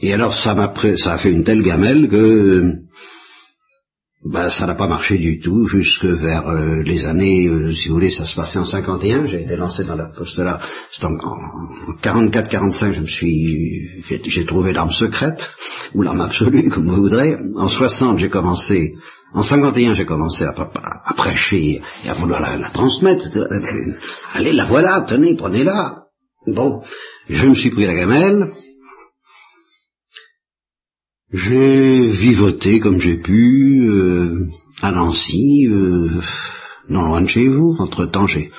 Et 0.01 0.13
alors 0.13 0.35
ça 0.35 0.55
m'a 0.55 0.73
ça 0.97 1.15
a 1.15 1.19
fait 1.19 1.31
une 1.31 1.45
telle 1.45 1.63
gamelle 1.63 2.09
que 2.09 2.86
ben, 4.33 4.51
ça 4.51 4.67
n'a 4.67 4.75
pas 4.75 4.89
marché 4.89 5.19
du 5.19 5.39
tout 5.39 5.67
jusque 5.69 6.05
vers 6.05 6.49
euh, 6.49 6.83
les 6.83 7.07
années, 7.07 7.47
euh, 7.47 7.73
si 7.73 7.89
vous 7.89 7.95
voulez, 7.95 8.11
ça 8.11 8.25
se 8.25 8.35
passait 8.35 8.59
en 8.59 8.65
51, 8.65 9.27
j'ai 9.27 9.43
été 9.43 9.57
lancé 9.57 9.85
dans 9.85 9.95
la 9.95 10.09
poste-là, 10.09 10.61
en, 11.03 11.15
en 11.15 11.93
44-45, 12.03 12.93
je 12.93 13.01
me 13.03 13.07
suis, 13.07 13.89
j'ai 14.09 14.45
trouvé 14.45 14.73
l'arme 14.73 14.91
secrète, 14.91 15.49
ou 15.95 16.03
l'arme 16.03 16.23
absolue, 16.23 16.69
comme 16.75 16.89
vous 16.89 17.03
voudrez. 17.03 17.37
En 17.57 17.69
60, 17.69 18.19
j'ai 18.19 18.29
commencé, 18.29 18.95
en 19.33 19.43
51, 19.43 19.95
j'ai 19.95 20.07
commencé 20.07 20.45
à, 20.45 20.51
à, 20.51 21.15
prêcher 21.15 21.81
et 22.05 22.09
à 22.09 22.15
vouloir 22.15 22.41
la, 22.41 22.57
la 22.57 22.71
transmettre. 22.71 23.27
Allez, 24.35 24.53
la 24.53 24.65
voilà, 24.65 25.05
tenez, 25.09 25.37
prenez-la. 25.37 26.03
Bon, 26.49 26.83
je 27.29 27.47
me 27.47 27.55
suis 27.55 27.71
pris 27.71 27.87
la 27.87 27.95
gamelle, 27.95 28.53
j'ai 31.33 32.09
vivoté 32.09 32.79
comme 32.79 32.99
j'ai 32.99 33.17
pu 33.17 33.89
euh, 33.89 34.47
à 34.81 34.93
Nancy, 34.93 35.67
euh, 35.69 36.23
non 36.89 37.07
loin 37.07 37.23
de 37.23 37.29
chez 37.29 37.49
vous. 37.49 37.77
Entre-temps, 37.79 38.27
j'ai... 38.27 38.51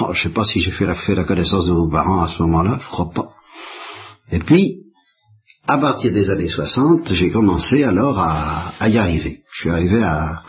Oh, 0.00 0.12
je 0.12 0.22
sais 0.22 0.32
pas 0.32 0.44
si 0.44 0.60
j'ai 0.60 0.70
fait 0.70 0.86
la, 0.86 1.24
connaissance 1.24 1.66
de 1.66 1.72
vos 1.72 1.88
parents 1.88 2.22
à 2.22 2.28
ce 2.28 2.40
moment-là, 2.42 2.78
je 2.80 2.88
crois 2.88 3.10
pas. 3.10 3.30
Et 4.30 4.38
puis, 4.38 4.82
à 5.66 5.78
partir 5.78 6.12
des 6.12 6.30
années 6.30 6.48
60, 6.48 7.12
j'ai 7.12 7.30
commencé 7.30 7.82
alors 7.82 8.20
à, 8.20 8.72
à, 8.78 8.88
y 8.88 8.98
arriver. 8.98 9.42
Je 9.52 9.60
suis 9.62 9.70
arrivé 9.70 10.02
à, 10.02 10.42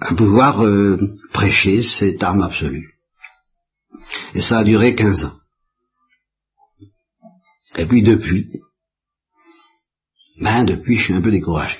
à 0.00 0.14
pouvoir 0.14 0.64
euh, 0.64 0.98
prêcher 1.32 1.82
cette 1.82 2.22
arme 2.22 2.42
absolue. 2.42 2.94
Et 4.34 4.40
ça 4.40 4.58
a 4.58 4.64
duré 4.64 4.96
15 4.96 5.24
ans. 5.26 5.34
Et 7.76 7.86
puis 7.86 8.02
depuis, 8.02 8.50
ben 10.40 10.64
depuis 10.64 10.96
je 10.96 11.04
suis 11.04 11.14
un 11.14 11.22
peu 11.22 11.30
découragé. 11.30 11.78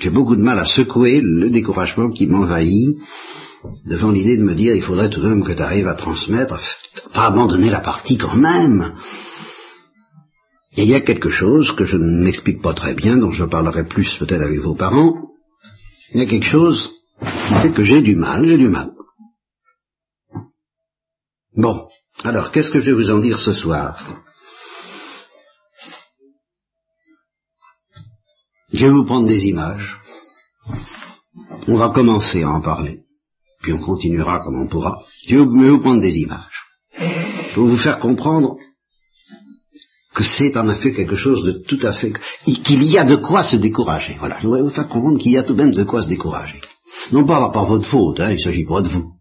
J'ai 0.00 0.10
beaucoup 0.10 0.36
de 0.36 0.42
mal 0.42 0.58
à 0.58 0.64
secouer 0.64 1.20
le 1.22 1.50
découragement 1.50 2.10
qui 2.10 2.26
m'envahit 2.26 2.98
devant 3.86 4.10
l'idée 4.10 4.36
de 4.36 4.42
me 4.42 4.54
dire 4.54 4.74
il 4.74 4.82
faudrait 4.82 5.10
tout 5.10 5.20
de 5.20 5.28
même 5.28 5.44
que 5.44 5.52
tu 5.52 5.62
arrives 5.62 5.88
à 5.88 5.94
transmettre, 5.94 6.60
pas 7.12 7.26
abandonner 7.26 7.70
la 7.70 7.80
partie 7.80 8.18
quand 8.18 8.34
même. 8.34 8.96
Et 10.76 10.82
il 10.82 10.88
y 10.88 10.94
a 10.94 11.00
quelque 11.00 11.30
chose 11.30 11.74
que 11.76 11.84
je 11.84 11.96
ne 11.96 12.24
m'explique 12.24 12.60
pas 12.60 12.74
très 12.74 12.94
bien, 12.94 13.16
dont 13.16 13.30
je 13.30 13.44
parlerai 13.44 13.86
plus 13.86 14.16
peut-être 14.18 14.42
avec 14.42 14.60
vos 14.60 14.74
parents. 14.74 15.14
Il 16.12 16.18
y 16.20 16.22
a 16.22 16.26
quelque 16.26 16.46
chose 16.46 16.92
qui 17.20 17.54
fait 17.62 17.72
que 17.72 17.82
j'ai 17.82 18.02
du 18.02 18.16
mal, 18.16 18.44
j'ai 18.44 18.58
du 18.58 18.68
mal. 18.68 18.90
Bon, 21.56 21.86
alors, 22.24 22.50
qu'est-ce 22.50 22.70
que 22.70 22.80
je 22.80 22.86
vais 22.86 22.96
vous 22.96 23.10
en 23.10 23.18
dire 23.18 23.38
ce 23.38 23.52
soir? 23.52 24.22
Je 28.72 28.86
vais 28.86 28.92
vous 28.92 29.04
prendre 29.04 29.28
des 29.28 29.44
images. 29.46 30.00
On 31.68 31.76
va 31.76 31.90
commencer 31.90 32.42
à 32.42 32.48
en 32.48 32.62
parler. 32.62 33.00
Puis 33.60 33.74
on 33.74 33.78
continuera 33.78 34.40
comme 34.40 34.62
on 34.62 34.68
pourra. 34.68 35.02
Je 35.28 35.36
vais 35.36 35.44
vous 35.44 35.80
prendre 35.80 36.00
des 36.00 36.16
images. 36.16 36.64
Pour 37.54 37.66
vous 37.66 37.76
faire 37.76 38.00
comprendre 38.00 38.56
que 40.14 40.24
c'est 40.24 40.56
en 40.56 40.70
effet 40.70 40.92
quelque 40.92 41.16
chose 41.16 41.44
de 41.44 41.52
tout 41.52 41.86
à 41.86 41.92
fait... 41.92 42.14
qu'il 42.44 42.84
y 42.84 42.96
a 42.96 43.04
de 43.04 43.16
quoi 43.16 43.42
se 43.42 43.56
décourager. 43.56 44.16
Voilà, 44.18 44.38
je 44.38 44.46
voudrais 44.46 44.62
vous 44.62 44.70
faire 44.70 44.88
comprendre 44.88 45.18
qu'il 45.18 45.32
y 45.32 45.38
a 45.38 45.42
tout 45.42 45.54
de 45.54 45.62
même 45.62 45.74
de 45.74 45.84
quoi 45.84 46.02
se 46.02 46.08
décourager. 46.08 46.60
Non 47.12 47.26
pas 47.26 47.50
par 47.50 47.66
votre 47.66 47.86
faute, 47.86 48.18
hein, 48.20 48.30
il 48.30 48.36
ne 48.36 48.40
s'agit 48.40 48.64
pas 48.64 48.80
de 48.80 48.88
vous 48.88 49.12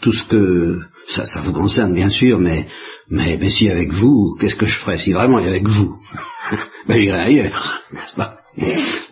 tout 0.00 0.12
ce 0.12 0.24
que 0.24 0.80
ça, 1.08 1.24
ça 1.24 1.40
vous 1.40 1.52
concerne 1.52 1.94
bien 1.94 2.10
sûr, 2.10 2.38
mais, 2.38 2.66
mais, 3.08 3.36
mais 3.38 3.50
si 3.50 3.68
avec 3.68 3.92
vous, 3.92 4.36
qu'est-ce 4.38 4.56
que 4.56 4.66
je 4.66 4.78
ferais 4.78 4.98
si 4.98 5.12
vraiment 5.12 5.38
avec 5.38 5.66
vous? 5.66 5.96
Ben 6.86 6.98
j'irai 6.98 7.20
ailleurs, 7.20 7.82
n'est-ce 7.92 8.14
pas? 8.14 8.38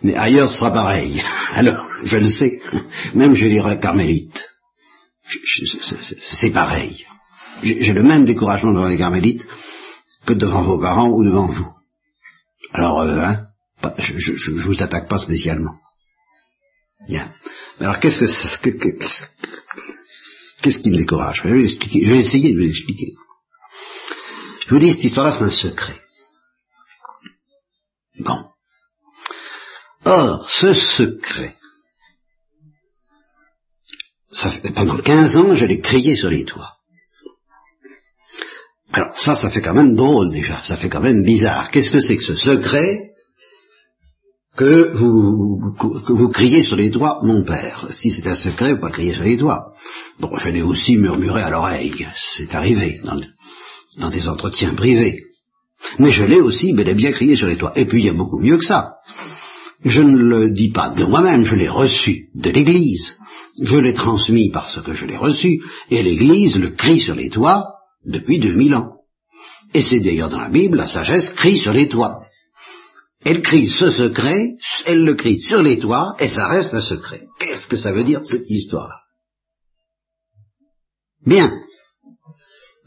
Mais 0.01 0.15
ailleurs 0.15 0.51
sera 0.51 0.71
pareil. 0.71 1.21
Alors, 1.53 1.87
je 2.03 2.17
le 2.17 2.27
sais, 2.27 2.59
même 3.13 3.35
je 3.35 3.47
dirais 3.47 3.79
carmélite. 3.79 4.49
C'est 6.19 6.51
pareil. 6.51 7.05
J'ai 7.61 7.93
le 7.93 8.03
même 8.03 8.25
découragement 8.25 8.73
devant 8.73 8.87
les 8.87 8.97
carmélites 8.97 9.47
que 10.25 10.33
devant 10.33 10.63
vos 10.63 10.79
parents 10.79 11.09
ou 11.09 11.23
devant 11.23 11.47
vous. 11.47 11.67
Alors, 12.73 13.01
euh, 13.01 13.19
hein, 13.19 13.47
je, 13.99 14.17
je, 14.17 14.35
je 14.35 14.51
vous 14.51 14.81
attaque 14.81 15.07
pas 15.07 15.19
spécialement. 15.19 15.75
Bien. 17.07 17.31
Alors 17.79 17.99
qu'est-ce 17.99 18.57
que, 18.59 18.69
que, 18.69 19.05
Qu'est-ce 20.61 20.79
qui 20.79 20.91
me 20.91 20.97
décourage 20.97 21.41
je 21.43 21.49
vais, 21.49 21.67
je 21.67 22.09
vais 22.09 22.19
essayer 22.19 22.53
de 22.53 22.59
vous 22.59 22.69
expliquer. 22.69 23.13
Je 24.65 24.73
vous 24.73 24.79
dis, 24.79 24.91
cette 24.91 25.03
histoire-là, 25.03 25.31
c'est 25.31 25.43
un 25.43 25.49
secret. 25.49 26.01
Bon. 28.19 28.45
Or, 30.03 30.49
ce 30.49 30.73
secret, 30.73 31.55
ça 34.31 34.51
fait, 34.51 34.71
pendant 34.71 34.97
15 34.97 35.37
ans, 35.37 35.55
je 35.55 35.65
l'ai 35.65 35.79
crié 35.79 36.15
sur 36.15 36.29
les 36.29 36.45
toits. 36.45 36.77
Alors 38.91 39.17
ça, 39.17 39.35
ça 39.35 39.49
fait 39.49 39.61
quand 39.61 39.73
même 39.73 39.95
drôle 39.95 40.31
déjà, 40.31 40.63
ça 40.63 40.77
fait 40.77 40.89
quand 40.89 41.01
même 41.01 41.23
bizarre. 41.23 41.71
Qu'est-ce 41.71 41.91
que 41.91 41.99
c'est 41.99 42.17
que 42.17 42.23
ce 42.23 42.35
secret? 42.35 43.11
Que 44.57 44.91
vous, 44.97 45.73
que 45.79 46.13
vous 46.13 46.29
criez 46.29 46.63
sur 46.63 46.75
les 46.75 46.89
toits, 46.89 47.19
mon 47.23 47.43
père. 47.43 47.87
Si 47.91 48.09
c'est 48.09 48.27
un 48.27 48.35
secret, 48.35 48.73
vous 48.73 48.81
pas 48.81 48.89
crier 48.89 49.13
sur 49.13 49.23
les 49.23 49.37
toits. 49.37 49.73
Bon, 50.19 50.35
je 50.37 50.49
l'ai 50.49 50.63
aussi 50.63 50.97
murmuré 50.97 51.41
à 51.41 51.51
l'oreille. 51.51 52.07
C'est 52.15 52.53
arrivé 52.55 52.99
dans, 53.05 53.21
dans, 53.99 54.09
des 54.09 54.27
entretiens 54.27 54.73
privés. 54.73 55.23
Mais 55.99 56.09
je 56.09 56.23
l'ai 56.23 56.41
aussi 56.41 56.73
bel 56.73 56.89
et 56.89 56.95
bien 56.95 57.11
crié 57.11 57.35
sur 57.35 57.47
les 57.47 57.55
toits. 57.55 57.77
Et 57.77 57.85
puis 57.85 58.01
il 58.01 58.05
y 58.07 58.09
a 58.09 58.13
beaucoup 58.13 58.39
mieux 58.39 58.57
que 58.57 58.65
ça. 58.65 58.95
Je 59.85 60.01
ne 60.01 60.17
le 60.17 60.49
dis 60.49 60.71
pas 60.71 60.89
de 60.89 61.05
moi-même, 61.05 61.43
je 61.43 61.55
l'ai 61.55 61.69
reçu 61.69 62.29
de 62.33 62.49
l'Église. 62.49 63.15
Je 63.61 63.77
l'ai 63.77 63.93
transmis 63.93 64.49
parce 64.49 64.81
que 64.81 64.93
je 64.93 65.05
l'ai 65.05 65.17
reçu. 65.17 65.61
Et 65.91 66.01
l'Église 66.01 66.57
le 66.57 66.71
crie 66.71 66.99
sur 66.99 67.13
les 67.13 67.29
toits 67.29 67.67
depuis 68.03 68.39
2000 68.39 68.73
ans. 68.73 68.93
Et 69.75 69.81
c'est 69.83 69.99
d'ailleurs 69.99 70.29
dans 70.29 70.39
la 70.39 70.49
Bible, 70.49 70.77
la 70.77 70.87
sagesse 70.87 71.29
crie 71.29 71.57
sur 71.57 71.73
les 71.73 71.87
toits. 71.87 72.21
Elle 73.25 73.41
crie 73.41 73.69
ce 73.69 73.89
secret, 73.89 74.53
elle 74.85 75.03
le 75.03 75.15
crie 75.15 75.41
sur 75.41 75.61
les 75.61 75.79
toits, 75.79 76.15
et 76.19 76.29
ça 76.29 76.47
reste 76.47 76.73
un 76.73 76.81
secret. 76.81 77.23
Qu'est-ce 77.39 77.67
que 77.67 77.75
ça 77.75 77.91
veut 77.91 78.03
dire 78.03 78.23
cette 78.23 78.49
histoire 78.49 79.03
Bien. 81.25 81.51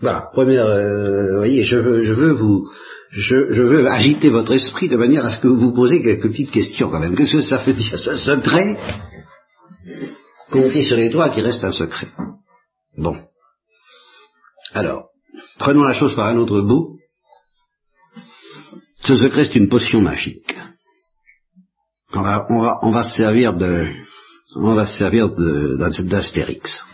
Voilà, 0.01 0.31
première, 0.33 0.65
euh, 0.65 1.37
voyez, 1.37 1.65
je 1.65 1.77
veux, 1.77 2.01
je 2.01 2.13
veux 2.15 2.33
vous, 2.33 2.71
je, 3.11 3.63
veux 3.63 3.87
agiter 3.87 4.31
votre 4.31 4.53
esprit 4.53 4.89
de 4.89 4.97
manière 4.97 5.27
à 5.27 5.33
ce 5.33 5.41
que 5.41 5.49
vous 5.49 5.61
vous 5.61 5.75
posez 5.75 6.03
quelques 6.03 6.29
petites 6.29 6.51
questions 6.51 6.89
quand 6.89 7.01
même. 7.01 7.17
Qu'est-ce 7.17 7.33
que 7.33 7.43
ça 7.43 7.59
veut 7.59 7.75
dire 7.75 7.99
ce 7.99 8.17
secret 8.17 8.79
crie 10.51 10.85
sur 10.85 10.97
les 10.97 11.11
toits 11.11 11.31
qui 11.31 11.43
reste 11.43 11.65
un 11.65 11.73
secret? 11.73 12.09
Bon. 12.97 13.17
Alors, 14.73 15.09
prenons 15.59 15.83
la 15.83 15.93
chose 15.93 16.15
par 16.15 16.27
un 16.27 16.37
autre 16.37 16.61
bout. 16.61 17.00
Ce 19.01 19.15
secret, 19.15 19.45
c'est 19.45 19.57
une 19.57 19.69
potion 19.69 20.01
magique. 20.01 20.55
On 22.13 22.23
va, 22.23 22.47
on 22.51 22.61
va, 22.61 22.79
on 22.83 22.91
va 22.91 23.05
se 23.05 23.17
servir 23.17 23.55
de, 23.55 23.87
on 24.57 24.75
va 24.75 24.85
se 24.85 24.99
servir 24.99 25.31
d'Astérix. 25.31 26.85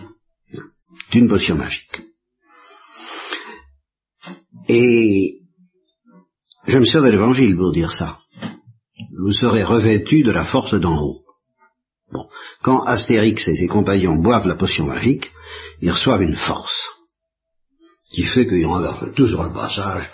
C'est 0.52 1.18
une 1.18 1.28
potion 1.28 1.56
magique. 1.56 2.02
Et 4.68 5.40
je 6.66 6.78
me 6.78 6.84
sers 6.84 7.02
de 7.02 7.08
l'évangile 7.08 7.56
pour 7.56 7.72
dire 7.72 7.92
ça. 7.92 8.18
Vous 9.18 9.32
serez 9.32 9.64
revêtus 9.64 10.22
de 10.22 10.32
la 10.32 10.44
force 10.44 10.74
d'en 10.74 11.00
haut. 11.00 11.22
Bon. 12.12 12.28
Quand 12.62 12.82
Astérix 12.82 13.48
et 13.48 13.56
ses 13.56 13.68
compagnons 13.68 14.20
boivent 14.20 14.46
la 14.46 14.54
potion 14.54 14.86
magique, 14.86 15.32
ils 15.80 15.90
reçoivent 15.90 16.22
une 16.22 16.36
force 16.36 16.90
qui 18.12 18.24
fait 18.24 18.46
qu'ils 18.46 18.66
renversent 18.66 19.14
tout 19.14 19.28
sur 19.28 19.42
le 19.42 19.52
passage 19.52 20.10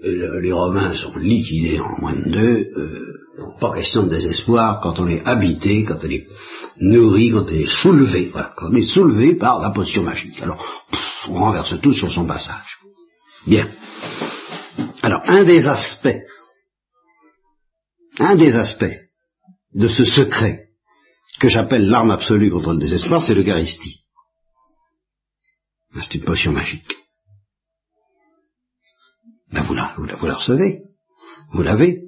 les 0.00 0.52
Romains 0.52 0.94
sont 0.94 1.14
liquidés 1.16 1.80
en 1.80 2.00
moins 2.00 2.14
de 2.14 2.30
deux, 2.30 2.72
euh, 2.76 3.12
pas 3.60 3.74
question 3.74 4.04
de 4.04 4.08
désespoir 4.08 4.80
quand 4.80 4.98
on 4.98 5.08
est 5.08 5.24
habité, 5.26 5.84
quand 5.84 5.98
on 6.02 6.10
est 6.10 6.26
nourri, 6.78 7.30
quand 7.30 7.44
on 7.44 7.54
est 7.54 7.66
soulevé, 7.66 8.30
voilà, 8.32 8.54
quand 8.56 8.70
on 8.70 8.74
est 8.74 8.82
soulevé 8.82 9.34
par 9.34 9.60
la 9.60 9.70
potion 9.70 10.02
magique. 10.02 10.40
Alors, 10.40 10.84
on 11.28 11.34
renverse 11.34 11.78
tout 11.80 11.92
sur 11.92 12.10
son 12.10 12.26
passage. 12.26 12.78
Bien. 13.46 13.68
Alors, 15.02 15.22
un 15.26 15.44
des 15.44 15.68
aspects, 15.68 16.20
un 18.18 18.36
des 18.36 18.56
aspects 18.56 18.98
de 19.74 19.88
ce 19.88 20.04
secret 20.04 20.68
que 21.40 21.48
j'appelle 21.48 21.88
l'arme 21.88 22.10
absolue 22.10 22.50
contre 22.50 22.72
le 22.72 22.78
désespoir, 22.78 23.22
c'est 23.22 23.34
l'Eucharistie. 23.34 24.00
C'est 25.94 26.14
une 26.14 26.24
potion 26.24 26.52
magique. 26.52 27.01
Ben 29.52 29.62
vous 29.62 29.74
la, 29.74 29.94
vous 29.96 30.04
la, 30.04 30.16
vous 30.16 30.26
la 30.26 30.34
recevez. 30.34 30.82
Vous 31.52 31.62
l'avez. 31.62 32.00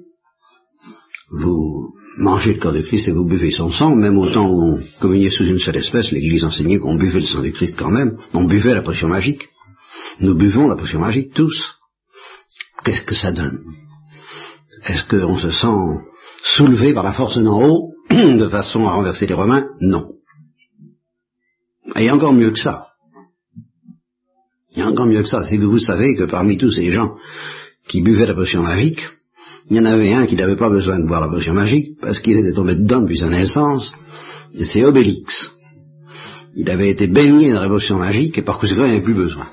Vous 1.31 1.93
mangez 2.17 2.53
le 2.53 2.59
corps 2.59 2.73
de 2.73 2.81
Christ 2.81 3.07
et 3.07 3.11
vous 3.11 3.25
buvez 3.25 3.51
son 3.51 3.71
sang, 3.71 3.95
même 3.95 4.17
au 4.17 4.29
temps 4.31 4.49
où 4.49 4.63
on 4.63 4.83
communiait 4.99 5.29
sous 5.29 5.45
une 5.45 5.59
seule 5.59 5.77
espèce, 5.77 6.11
l'Église 6.11 6.43
enseignait 6.43 6.79
qu'on 6.79 6.95
buvait 6.95 7.19
le 7.19 7.25
sang 7.25 7.41
du 7.41 7.51
Christ 7.51 7.75
quand 7.77 7.89
même, 7.91 8.17
on 8.33 8.45
buvait 8.45 8.73
la 8.73 8.81
potion 8.81 9.07
magique. 9.07 9.49
Nous 10.19 10.35
buvons 10.35 10.67
la 10.67 10.75
potion 10.75 10.99
magique 10.99 11.33
tous. 11.33 11.75
Qu'est-ce 12.83 13.03
que 13.03 13.15
ça 13.15 13.31
donne? 13.31 13.59
Est-ce 14.85 15.07
qu'on 15.07 15.37
se 15.37 15.49
sent 15.49 16.05
soulevé 16.43 16.93
par 16.93 17.03
la 17.03 17.13
force 17.13 17.37
d'en 17.37 17.67
haut 17.67 17.93
de 18.09 18.47
façon 18.47 18.85
à 18.85 18.93
renverser 18.93 19.25
les 19.27 19.33
Romains? 19.33 19.67
Non. 19.81 20.11
Et 21.95 22.09
encore 22.11 22.33
mieux 22.33 22.51
que 22.51 22.59
ça. 22.59 22.89
A 24.77 24.87
encore 24.87 25.05
mieux 25.05 25.21
que 25.21 25.29
ça, 25.29 25.45
c'est 25.45 25.57
que 25.57 25.63
vous 25.63 25.79
savez 25.79 26.15
que 26.15 26.23
parmi 26.23 26.57
tous 26.57 26.71
ces 26.71 26.91
gens 26.91 27.15
qui 27.87 28.01
buvaient 28.01 28.25
la 28.25 28.33
potion 28.33 28.61
magique, 28.61 29.01
il 29.69 29.77
y 29.77 29.79
en 29.79 29.85
avait 29.85 30.13
un 30.13 30.27
qui 30.27 30.35
n'avait 30.35 30.57
pas 30.57 30.69
besoin 30.69 30.99
de 30.99 31.07
boire 31.07 31.21
la 31.21 31.29
potion 31.29 31.53
magique 31.53 31.99
parce 32.01 32.19
qu'il 32.19 32.37
était 32.37 32.53
tombé 32.53 32.75
dedans 32.75 33.01
depuis 33.01 33.17
sa 33.17 33.29
naissance, 33.29 33.93
et 34.53 34.65
c'est 34.65 34.83
Obélix. 34.83 35.49
Il 36.55 36.69
avait 36.69 36.89
été 36.89 37.07
baigné 37.07 37.51
dans 37.53 37.61
la 37.61 37.69
potion 37.69 37.97
magique 37.97 38.37
et 38.37 38.41
par 38.41 38.59
conséquent 38.59 38.85
il 38.85 38.91
n'avait 38.91 39.03
plus 39.03 39.13
besoin. 39.13 39.49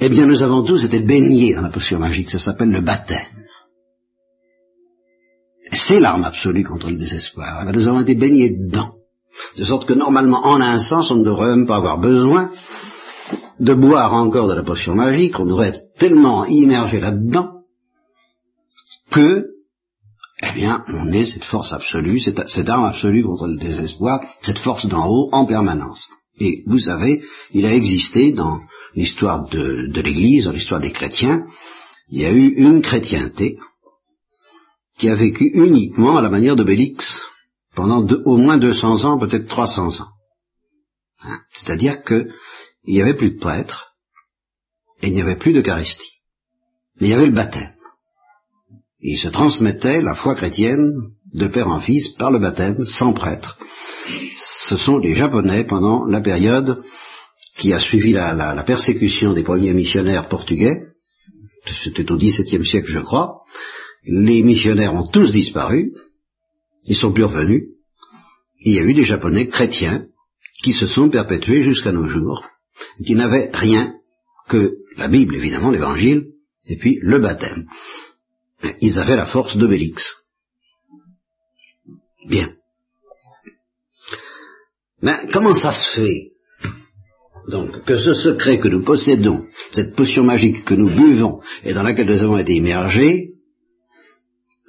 Eh 0.00 0.08
bien 0.08 0.26
nous 0.26 0.42
avons 0.42 0.62
tous 0.62 0.84
été 0.84 1.00
baignés 1.00 1.54
dans 1.54 1.62
la 1.62 1.70
potion 1.70 1.98
magique, 1.98 2.30
ça 2.30 2.38
s'appelle 2.38 2.70
le 2.70 2.80
baptême. 2.80 3.26
C'est 5.72 6.00
l'arme 6.00 6.24
absolue 6.24 6.64
contre 6.64 6.88
le 6.88 6.96
désespoir. 6.96 7.64
Nous 7.72 7.88
avons 7.88 8.00
été 8.00 8.14
baignés 8.14 8.50
dedans. 8.50 8.94
De 9.56 9.64
sorte 9.64 9.86
que 9.86 9.92
normalement, 9.92 10.44
en 10.46 10.60
un 10.60 10.78
sens, 10.78 11.10
on 11.10 11.16
ne 11.16 11.24
devrait 11.24 11.54
même 11.54 11.66
pas 11.66 11.76
avoir 11.76 11.98
besoin 11.98 12.50
de 13.60 13.74
boire 13.74 14.14
encore 14.14 14.48
de 14.48 14.54
la 14.54 14.62
potion 14.62 14.94
magique, 14.94 15.38
on 15.38 15.46
devrait 15.46 15.68
être 15.68 15.94
tellement 15.98 16.44
immergé 16.46 17.00
là-dedans 17.00 17.62
que, 19.10 19.46
eh 20.42 20.52
bien, 20.52 20.84
on 20.88 21.12
est 21.12 21.24
cette 21.24 21.44
force 21.44 21.72
absolue, 21.72 22.20
cette, 22.20 22.68
arme 22.68 22.84
absolue 22.84 23.24
contre 23.24 23.46
le 23.46 23.56
désespoir, 23.56 24.20
cette 24.42 24.58
force 24.58 24.86
d'en 24.86 25.08
haut 25.08 25.28
en 25.32 25.46
permanence. 25.46 26.08
Et 26.40 26.62
vous 26.66 26.78
savez, 26.78 27.22
il 27.52 27.66
a 27.66 27.74
existé 27.74 28.32
dans 28.32 28.60
l'histoire 28.94 29.48
de, 29.48 30.00
l'Église, 30.00 30.44
dans 30.44 30.52
l'histoire 30.52 30.80
des 30.80 30.92
chrétiens, 30.92 31.44
il 32.10 32.20
y 32.20 32.24
a 32.24 32.32
eu 32.32 32.54
une 32.56 32.80
chrétienté 32.80 33.58
qui 34.98 35.08
a 35.08 35.14
vécu 35.14 35.50
uniquement 35.54 36.16
à 36.16 36.22
la 36.22 36.30
manière 36.30 36.56
de 36.56 36.64
Bélix 36.64 37.20
pendant 37.74 38.06
au 38.24 38.36
moins 38.36 38.58
200 38.58 39.04
ans, 39.04 39.18
peut-être 39.18 39.46
300 39.46 40.00
ans. 40.00 40.08
Hein, 41.22 41.40
c'est-à-dire 41.52 42.02
qu'il 42.88 42.96
n'y 42.96 43.02
avait 43.02 43.18
plus 43.18 43.32
de 43.32 43.38
prêtres 43.38 43.92
et 45.02 45.08
il 45.08 45.12
n'y 45.12 45.20
avait 45.20 45.36
plus 45.36 45.52
d'Eucharistie. 45.52 46.22
Mais 46.98 47.08
il 47.08 47.10
y 47.10 47.14
avait 47.14 47.26
le 47.26 47.32
baptême. 47.32 47.74
il 49.00 49.18
se 49.18 49.28
transmettait 49.28 50.00
la 50.00 50.14
foi 50.14 50.34
chrétienne 50.34 50.88
de 51.34 51.46
père 51.48 51.68
en 51.68 51.80
fils 51.80 52.08
par 52.08 52.30
le 52.30 52.38
baptême 52.38 52.86
sans 52.86 53.12
prêtre. 53.12 53.58
Ce 54.68 54.78
sont 54.78 54.96
les 54.96 55.14
Japonais 55.14 55.64
pendant 55.64 56.06
la 56.06 56.22
période 56.22 56.82
qui 57.58 57.74
a 57.74 57.78
suivi 57.78 58.12
la, 58.12 58.32
la 58.34 58.62
persécution 58.62 59.34
des 59.34 59.42
premiers 59.42 59.74
missionnaires 59.74 60.28
portugais, 60.28 60.86
c'était 61.66 62.10
au 62.10 62.16
XVIIe 62.16 62.66
siècle 62.66 62.90
je 62.90 63.00
crois, 63.00 63.42
les 64.04 64.42
missionnaires 64.42 64.94
ont 64.94 65.10
tous 65.10 65.30
disparu, 65.30 65.92
ils 66.84 66.96
sont 66.96 67.12
plus 67.12 67.24
revenus, 67.24 67.64
il 68.60 68.76
y 68.76 68.78
a 68.78 68.82
eu 68.82 68.94
des 68.94 69.04
Japonais 69.04 69.48
chrétiens 69.48 70.06
qui 70.62 70.72
se 70.72 70.86
sont 70.86 71.10
perpétués 71.10 71.62
jusqu'à 71.62 71.92
nos 71.92 72.06
jours, 72.06 72.42
qui 73.04 73.14
n'avaient 73.14 73.50
rien 73.52 73.94
que 74.48 74.74
la 74.96 75.08
Bible, 75.08 75.36
évidemment, 75.36 75.70
l'Évangile, 75.70 76.26
et 76.66 76.76
puis 76.76 76.98
le 77.02 77.18
baptême. 77.18 77.66
Ils 78.80 78.98
avaient 78.98 79.16
la 79.16 79.26
force 79.26 79.56
d'Obélix. 79.56 80.16
Bien. 82.28 82.54
Mais 85.00 85.26
comment 85.32 85.54
ça 85.54 85.72
se 85.72 86.00
fait 86.00 86.32
donc 87.48 87.84
que 87.86 87.96
ce 87.96 88.12
secret 88.12 88.60
que 88.60 88.68
nous 88.68 88.84
possédons, 88.84 89.46
cette 89.72 89.96
potion 89.96 90.22
magique 90.22 90.64
que 90.64 90.74
nous 90.74 90.94
buvons 90.94 91.40
et 91.64 91.72
dans 91.72 91.82
laquelle 91.82 92.10
nous 92.10 92.22
avons 92.22 92.36
été 92.36 92.54
immergés, 92.54 93.30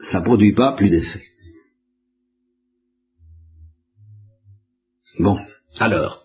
ça 0.02 0.19
ne 0.19 0.24
produit 0.24 0.54
pas 0.54 0.74
plus 0.74 0.89
d'effet? 0.89 1.26
Bon, 5.19 5.38
alors, 5.78 6.24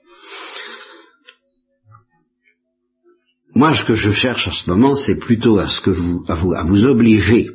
moi 3.54 3.74
ce 3.74 3.84
que 3.84 3.94
je 3.94 4.10
cherche 4.10 4.48
en 4.48 4.52
ce 4.52 4.68
moment, 4.68 4.94
c'est 4.94 5.16
plutôt 5.16 5.58
à 5.58 5.68
ce 5.68 5.80
que 5.80 5.90
vous, 5.90 6.24
à 6.28 6.34
vous, 6.34 6.52
à 6.54 6.64
vous 6.64 6.84
obliger 6.84 7.50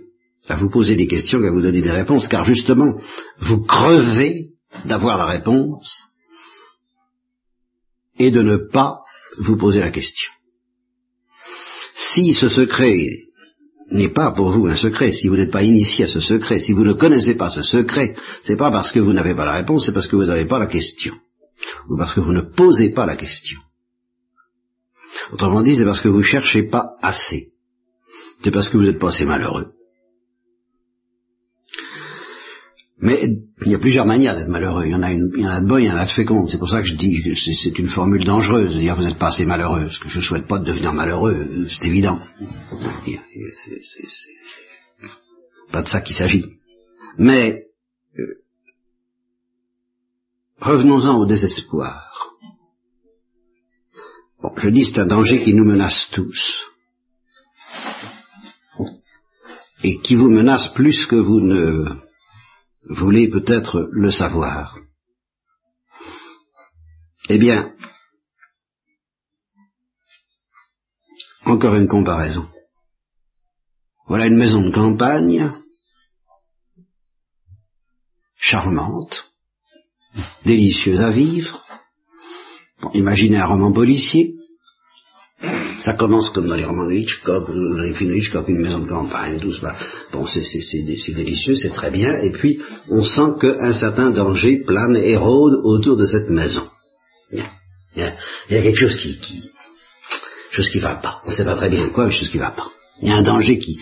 à 0.47 0.55
vous 0.55 0.69
poser 0.69 0.95
des 0.95 1.07
questions 1.07 1.41
qu'à 1.41 1.51
vous 1.51 1.61
donner 1.61 1.81
des 1.81 1.91
réponses, 1.91 2.27
car 2.27 2.45
justement, 2.45 2.99
vous 3.39 3.61
crevez 3.63 4.51
d'avoir 4.85 5.17
la 5.17 5.25
réponse 5.25 6.09
et 8.17 8.31
de 8.31 8.41
ne 8.41 8.57
pas 8.71 8.99
vous 9.39 9.57
poser 9.57 9.79
la 9.79 9.91
question. 9.91 10.31
Si 11.95 12.33
ce 12.33 12.49
secret 12.49 13.05
n'est 13.91 14.09
pas 14.09 14.31
pour 14.31 14.51
vous 14.51 14.67
un 14.67 14.75
secret, 14.75 15.11
si 15.11 15.27
vous 15.27 15.35
n'êtes 15.35 15.51
pas 15.51 15.63
initié 15.63 16.05
à 16.05 16.07
ce 16.07 16.19
secret, 16.19 16.59
si 16.59 16.73
vous 16.73 16.83
ne 16.83 16.93
connaissez 16.93 17.35
pas 17.35 17.49
ce 17.49 17.63
secret, 17.63 18.15
c'est 18.43 18.55
pas 18.55 18.71
parce 18.71 18.91
que 18.91 18.99
vous 18.99 19.13
n'avez 19.13 19.35
pas 19.35 19.45
la 19.45 19.53
réponse, 19.53 19.85
c'est 19.85 19.93
parce 19.93 20.07
que 20.07 20.15
vous 20.15 20.25
n'avez 20.25 20.45
pas 20.45 20.59
la 20.59 20.67
question. 20.67 21.15
Ou 21.89 21.97
parce 21.97 22.13
que 22.13 22.21
vous 22.21 22.33
ne 22.33 22.41
posez 22.41 22.89
pas 22.89 23.05
la 23.05 23.15
question. 23.15 23.59
Autrement 25.31 25.61
dit, 25.61 25.75
c'est 25.75 25.85
parce 25.85 26.01
que 26.01 26.09
vous 26.09 26.23
cherchez 26.23 26.63
pas 26.63 26.95
assez. 27.01 27.49
C'est 28.41 28.51
parce 28.51 28.69
que 28.69 28.77
vous 28.77 28.83
n'êtes 28.83 28.99
pas 28.99 29.09
assez 29.09 29.25
malheureux. 29.25 29.73
Mais 33.01 33.29
il 33.65 33.71
y 33.71 33.75
a 33.75 33.79
plusieurs 33.79 34.05
manières 34.05 34.35
d'être 34.35 34.49
malheureux. 34.49 34.85
Il 34.85 34.91
y 34.91 34.95
en 34.95 35.03
a, 35.03 35.11
une, 35.11 35.31
il 35.35 35.43
y 35.43 35.47
en 35.47 35.51
a 35.51 35.61
de 35.61 35.67
bonnes, 35.67 35.83
il 35.83 35.87
y 35.87 35.91
en 35.91 35.95
a 35.95 36.05
de 36.05 36.11
fécondes. 36.11 36.49
C'est 36.49 36.57
pour 36.57 36.69
ça 36.69 36.79
que 36.79 36.85
je 36.85 36.95
dis 36.95 37.23
que 37.23 37.33
c'est 37.33 37.79
une 37.79 37.87
formule 37.87 38.25
dangereuse 38.25 38.77
dire 38.77 38.95
vous 38.95 39.03
n'êtes 39.03 39.17
pas 39.17 39.29
assez 39.29 39.45
malheureux. 39.45 39.83
Parce 39.83 39.99
que 39.99 40.09
je 40.09 40.17
ne 40.17 40.23
souhaite 40.23 40.47
pas 40.47 40.59
de 40.59 40.65
devenir 40.65 40.91
malheureux, 40.91 41.65
c'est 41.69 41.87
évident. 41.87 42.19
C'est 43.01 44.01
pas 45.71 45.81
de 45.81 45.87
ça 45.87 46.01
qu'il 46.01 46.15
s'agit. 46.15 46.45
Mais 47.17 47.67
euh, 48.17 48.41
revenons-en 50.59 51.17
au 51.17 51.25
désespoir. 51.25 52.33
Je 54.57 54.69
dis 54.69 54.85
c'est 54.85 54.99
un 54.99 55.05
danger 55.05 55.43
qui 55.43 55.53
nous 55.53 55.65
menace 55.65 56.09
tous. 56.11 56.65
Et 59.83 59.99
qui 59.99 60.15
vous 60.15 60.29
menace 60.29 60.67
plus 60.73 61.05
que 61.07 61.15
vous 61.15 61.39
ne 61.39 61.85
voulez 62.89 63.29
peut-être 63.29 63.87
le 63.91 64.11
savoir. 64.11 64.77
Eh 67.29 67.37
bien, 67.37 67.73
encore 71.45 71.75
une 71.75 71.87
comparaison. 71.87 72.49
Voilà 74.07 74.25
une 74.25 74.37
maison 74.37 74.61
de 74.61 74.73
campagne, 74.73 75.51
charmante, 78.35 79.31
délicieuse 80.43 81.01
à 81.01 81.11
vivre. 81.11 81.63
Imaginez 82.93 83.37
un 83.37 83.45
roman 83.45 83.71
policier. 83.71 84.35
Ça 85.79 85.93
commence 85.93 86.29
comme 86.31 86.47
dans 86.47 86.55
les 86.55 86.65
romans 86.65 86.87
de 86.87 86.93
Hitchcock, 86.93 87.47
dans 87.47 87.81
les 87.81 87.93
films 87.93 88.11
de 88.11 88.17
Hitchcock, 88.17 88.49
une 88.49 88.61
maison 88.61 88.79
de 88.79 88.89
campagne, 88.89 89.39
tout 89.39 89.53
cela. 89.53 89.75
Bon, 90.11 90.25
c'est 90.25 91.13
délicieux, 91.13 91.55
c'est 91.55 91.69
très 91.69 91.91
bien. 91.91 92.19
Et 92.21 92.31
puis, 92.31 92.59
on 92.89 93.03
sent 93.03 93.39
qu'un 93.39 93.71
certain 93.71 94.11
danger 94.11 94.57
plane 94.65 94.97
et 94.97 95.15
rôde 95.15 95.53
autour 95.63 95.95
de 95.95 96.05
cette 96.05 96.29
maison. 96.29 96.67
Il 97.31 97.39
y 97.95 98.01
a, 98.01 98.13
il 98.49 98.55
y 98.55 98.59
a 98.59 98.61
quelque 98.61 98.77
chose 98.77 98.95
qui, 98.95 99.17
qui, 99.19 99.49
chose 100.51 100.69
qui 100.69 100.79
va 100.79 100.95
pas. 100.95 101.21
On 101.25 101.29
ne 101.29 101.35
sait 101.35 101.45
pas 101.45 101.55
très 101.55 101.69
bien 101.69 101.87
quoi, 101.89 102.05
mais 102.05 102.11
chose 102.11 102.29
qui 102.29 102.37
va 102.37 102.51
pas. 102.51 102.69
Il 103.01 103.07
y 103.07 103.11
a 103.11 103.15
un 103.15 103.23
danger 103.23 103.59
qui, 103.59 103.79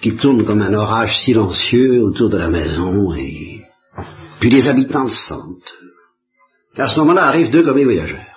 qui 0.00 0.16
tourne 0.16 0.44
comme 0.44 0.60
un 0.60 0.74
orage 0.74 1.18
silencieux 1.20 2.02
autour 2.02 2.28
de 2.28 2.36
la 2.36 2.48
maison 2.48 3.14
et 3.14 3.60
puis 4.40 4.50
les 4.50 4.68
habitants 4.68 5.04
le 5.04 5.10
sentent. 5.10 5.74
À 6.76 6.88
ce 6.88 6.98
moment-là 7.00 7.24
arrivent 7.26 7.50
deux 7.50 7.62
comme 7.62 7.82
voyageurs 7.82 8.34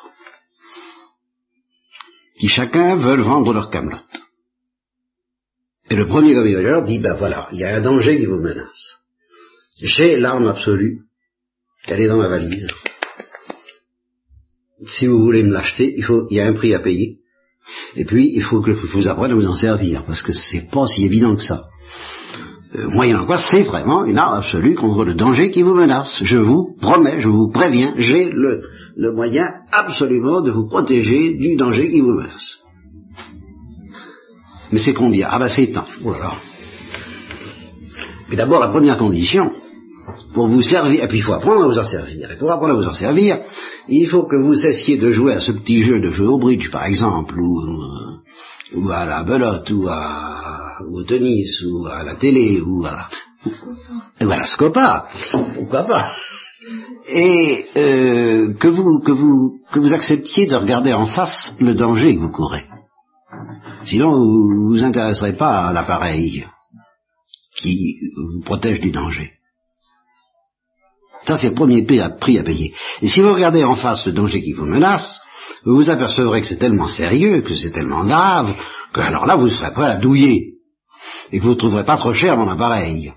qui 2.38 2.48
chacun 2.48 2.98
veulent 2.98 3.22
vendre 3.22 3.54
leur 3.54 3.70
camelote. 3.70 4.22
Et 5.90 5.96
le 5.96 6.06
premier 6.06 6.34
commis 6.34 6.54
voyageur 6.54 6.84
dit, 6.84 7.00
ben 7.00 7.16
voilà, 7.18 7.50
il 7.52 7.60
y 7.60 7.64
a 7.64 7.76
un 7.76 7.82
danger 7.82 8.18
qui 8.18 8.26
vous 8.26 8.40
menace. 8.40 8.98
J'ai 9.82 10.18
l'arme 10.18 10.48
absolue, 10.48 11.02
elle 11.88 12.02
est 12.02 12.08
dans 12.08 12.18
ma 12.18 12.28
valise. 12.28 12.68
Si 14.86 15.08
vous 15.08 15.20
voulez 15.20 15.44
me 15.44 15.54
l'acheter, 15.54 15.94
il 15.98 16.04
faut, 16.04 16.28
il 16.30 16.38
y 16.38 16.42
a 16.42 16.48
un 16.48 16.54
prix 16.54 16.74
à 16.74 16.80
payer. 16.80 17.18
Et 17.96 18.06
puis, 18.06 18.32
il 18.36 18.44
faut 18.44 18.62
que 18.62 18.74
je 18.74 18.86
vous 18.88 19.08
apprenne 19.08 19.32
à 19.32 19.36
vous 19.36 19.48
en 19.48 19.56
servir, 19.56 20.06
parce 20.06 20.22
que 20.22 20.34
c'est 20.34 20.70
pas 20.70 20.88
si 20.88 21.06
évident 21.06 21.36
que 21.36 21.42
ça. 21.42 21.68
Euh, 22.76 22.90
moyennant 22.90 23.26
quoi, 23.26 23.38
c'est 23.38 23.64
vraiment 23.64 24.04
une 24.04 24.18
arme 24.18 24.36
absolue 24.40 24.76
contre 24.76 25.06
le 25.06 25.14
danger 25.14 25.52
qui 25.52 25.62
vous 25.62 25.74
menace. 25.74 26.20
Je 26.24 26.38
vous 26.38 26.76
promets, 26.82 27.20
je 27.20 27.30
vous 27.30 27.50
préviens, 27.50 27.94
j'ai 27.98 28.30
le, 28.30 28.62
le 28.98 29.12
moyen 29.14 29.54
absolument 29.72 30.42
de 30.42 30.52
vous 30.52 30.68
protéger 30.68 31.34
du 31.36 31.56
danger 31.56 31.90
qui 31.90 32.02
vous 32.02 32.12
menace. 32.12 32.58
Mais 34.72 34.80
c'est 34.80 34.94
combien? 34.94 35.28
Ah 35.30 35.40
ben 35.40 35.48
c'est 35.48 35.72
tant. 35.72 35.88
Voilà. 36.02 36.34
Mais 38.30 38.36
d'abord, 38.36 38.60
la 38.60 38.68
première 38.68 38.98
condition, 38.98 39.54
pour 40.34 40.48
vous 40.48 40.62
servir, 40.62 41.04
et 41.04 41.08
puis 41.08 41.20
il 41.20 41.24
faut 41.24 41.34
apprendre 41.34 41.64
à 41.64 41.68
vous 41.68 41.80
en 41.80 41.86
servir. 41.86 42.30
Et 42.30 42.36
pour 42.36 42.52
apprendre 42.52 42.74
à 42.74 42.76
vous 42.76 42.88
en 42.88 42.94
servir, 42.94 43.40
il 43.88 44.08
faut 44.08 44.24
que 44.24 44.36
vous 44.36 44.56
cessiez 44.56 44.98
de 44.98 45.12
jouer 45.14 45.34
à 45.34 45.40
ce 45.40 45.54
petit 45.54 45.84
jeu 45.84 46.02
de 46.02 46.12
jeu 46.12 46.28
au 46.28 46.38
bridge, 46.38 46.70
par 46.70 46.86
exemple, 46.86 47.40
ou, 47.40 47.60
euh, 47.62 48.17
ou 48.76 48.90
à 48.90 49.06
la 49.06 49.24
belote, 49.24 49.70
ou, 49.72 49.88
à, 49.88 50.80
au 50.92 51.04
tennis, 51.04 51.62
ou 51.64 51.88
à 51.88 52.04
la 52.04 52.16
télé, 52.16 52.62
ou 52.62 52.86
à, 52.86 53.10
ou 54.22 54.32
à 54.32 54.36
la 54.36 54.46
scopa. 54.46 55.08
Pourquoi 55.56 55.84
pas? 55.84 56.14
Et 57.10 57.66
euh, 57.78 58.54
que 58.56 58.68
vous 58.68 59.00
que 59.00 59.12
vous 59.12 59.60
que 59.72 59.80
vous 59.80 59.94
acceptiez 59.94 60.48
de 60.48 60.56
regarder 60.56 60.94
en 60.94 61.06
face 61.06 61.56
le 61.60 61.74
danger 61.74 62.16
que 62.16 62.22
vous 62.22 62.32
courez. 62.32 62.66
Sinon, 63.86 64.12
vous 64.18 64.54
ne 64.54 64.78
vous 64.78 64.84
intéresserez 64.84 65.38
pas 65.38 65.68
à 65.68 65.74
l'appareil 65.74 66.46
qui 67.56 67.96
vous 68.16 68.42
protège 68.44 68.82
du 68.82 68.92
danger. 68.92 69.37
Ça, 71.28 71.36
c'est 71.36 71.50
le 71.50 71.56
premier 71.56 71.84
prix 71.84 72.00
à 72.00 72.10
payer. 72.44 72.74
Et 73.02 73.08
si 73.08 73.22
vous 73.22 73.34
regardez 73.34 73.64
en 73.64 73.76
face 73.76 74.06
le 74.06 74.14
danger 74.14 74.42
qui 74.42 74.54
vous 74.54 74.66
menace, 74.66 75.20
vous 75.66 75.76
vous 75.76 75.90
apercevrez 75.90 76.40
que 76.40 76.48
c'est 76.48 76.58
tellement 76.58 76.88
sérieux, 76.88 77.42
que 77.42 77.54
c'est 77.54 77.72
tellement 77.72 78.06
grave, 78.06 78.56
que 78.94 79.02
alors 79.02 79.26
là, 79.26 79.36
vous 79.36 79.50
serez 79.50 79.72
prêt 79.72 79.90
à 79.90 79.98
douiller. 79.98 80.54
Et 81.32 81.40
que 81.40 81.44
vous 81.44 81.52
ne 81.52 81.56
trouverez 81.56 81.84
pas 81.84 81.98
trop 81.98 82.14
cher 82.14 82.38
mon 82.38 82.48
appareil. 82.48 83.14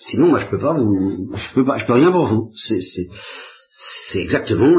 Sinon, 0.00 0.28
moi, 0.28 0.38
je 0.38 0.46
peux 0.46 0.58
pas 0.58 0.74
vous, 0.74 1.30
je 1.34 1.54
peux 1.54 1.64
pas, 1.64 1.78
je 1.78 1.86
peux 1.86 1.94
rien 1.94 2.12
pour 2.12 2.26
vous. 2.26 2.50
C'est, 2.54 4.20
exactement 4.20 4.74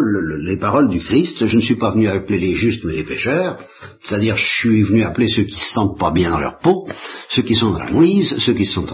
les 0.45 0.57
paroles 0.57 0.89
du 0.89 0.99
Christ. 0.99 1.45
Je 1.45 1.55
ne 1.57 1.61
suis 1.61 1.75
pas 1.75 1.91
venu 1.91 2.07
appeler 2.07 2.39
les 2.39 2.55
justes 2.55 2.83
mais 2.85 2.93
les 2.93 3.03
pécheurs. 3.03 3.57
C'est-à-dire, 4.03 4.35
je 4.35 4.45
suis 4.45 4.83
venu 4.83 5.03
appeler 5.03 5.27
ceux 5.27 5.43
qui 5.43 5.57
se 5.57 5.73
sentent 5.73 5.99
pas 5.99 6.11
bien 6.11 6.29
dans 6.29 6.39
leur 6.39 6.59
peau, 6.59 6.87
ceux 7.29 7.41
qui 7.41 7.55
sont 7.55 7.71
dans 7.71 7.79
la 7.79 7.91
mouise, 7.91 8.37
ceux 8.37 8.53
qui 8.53 8.65
sont 8.65 8.85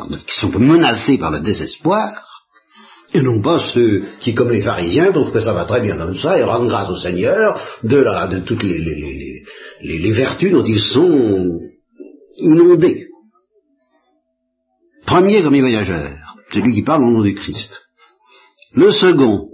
menacés 0.58 1.18
par 1.18 1.32
le 1.32 1.42
désespoir, 1.42 2.33
et 3.14 3.22
non 3.22 3.42
pas 3.42 3.60
ceux 3.60 4.04
qui, 4.20 4.34
comme 4.34 4.52
les 4.52 4.62
pharisiens, 4.62 5.12
trouvent 5.12 5.32
que 5.32 5.40
ça 5.40 5.54
va 5.54 5.66
très 5.66 5.82
bien 5.82 5.98
comme 5.98 6.18
ça 6.18 6.38
et 6.38 6.44
rendent 6.44 6.68
grâce 6.68 6.90
au 6.90 6.96
Seigneur 6.96 7.60
de, 7.84 7.98
la, 7.98 8.28
de 8.28 8.40
toutes 8.40 8.64
les, 8.64 8.80
les, 8.80 9.44
les, 9.82 10.00
les 10.00 10.12
vertus 10.12 10.52
dont 10.52 10.64
ils 10.64 10.82
sont 10.82 11.60
inondés. 12.38 13.08
Premier 15.06 15.44
comme 15.44 15.60
voyageur, 15.60 16.18
celui 16.52 16.74
qui 16.74 16.84
parle 16.84 17.04
au 17.04 17.12
nom 17.12 17.22
du 17.22 17.36
Christ. 17.36 17.84
Le 18.74 18.92
second, 18.92 19.50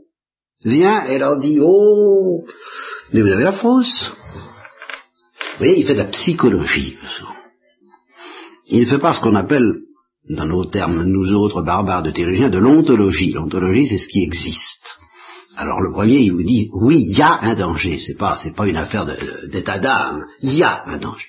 vient 0.64 1.06
et 1.06 1.18
leur 1.18 1.40
dit 1.40 1.60
Oh, 1.62 2.46
mais 3.12 3.22
vous 3.22 3.32
avez 3.32 3.44
la 3.44 3.52
fausse. 3.52 4.12
Vous 5.54 5.66
voyez, 5.66 5.80
il 5.80 5.86
fait 5.86 5.94
de 5.94 6.00
la 6.00 6.06
psychologie. 6.06 6.98
Il 8.68 8.82
ne 8.82 8.86
fait 8.86 9.00
pas 9.00 9.14
ce 9.14 9.22
qu'on 9.22 9.36
appelle, 9.36 9.74
dans 10.30 10.46
nos 10.46 10.66
termes, 10.66 11.04
nous 11.04 11.34
autres 11.34 11.62
barbares 11.62 12.04
de 12.04 12.12
théologiens, 12.12 12.50
de 12.50 12.60
l'ontologie. 12.60 13.32
L'ontologie, 13.32 13.88
c'est 13.88 13.98
ce 13.98 14.08
qui 14.08 14.24
existe. 14.24 14.98
Alors 15.58 15.82
le 15.82 15.92
premier, 15.92 16.20
il 16.20 16.32
vous 16.32 16.44
dit, 16.44 16.70
oui, 16.82 17.06
il 17.10 17.18
y 17.18 17.22
a 17.22 17.40
un 17.42 17.56
danger, 17.56 17.98
c'est 18.00 18.18
pas, 18.18 18.38
c'est 18.38 18.56
pas 18.56 18.68
une 18.68 18.78
affaire 18.78 19.06
d'état 19.52 19.80
d'âme, 19.80 20.24
il 20.42 20.56
y 20.56 20.64
a 20.64 20.84
un 20.86 20.98
danger. 20.98 21.28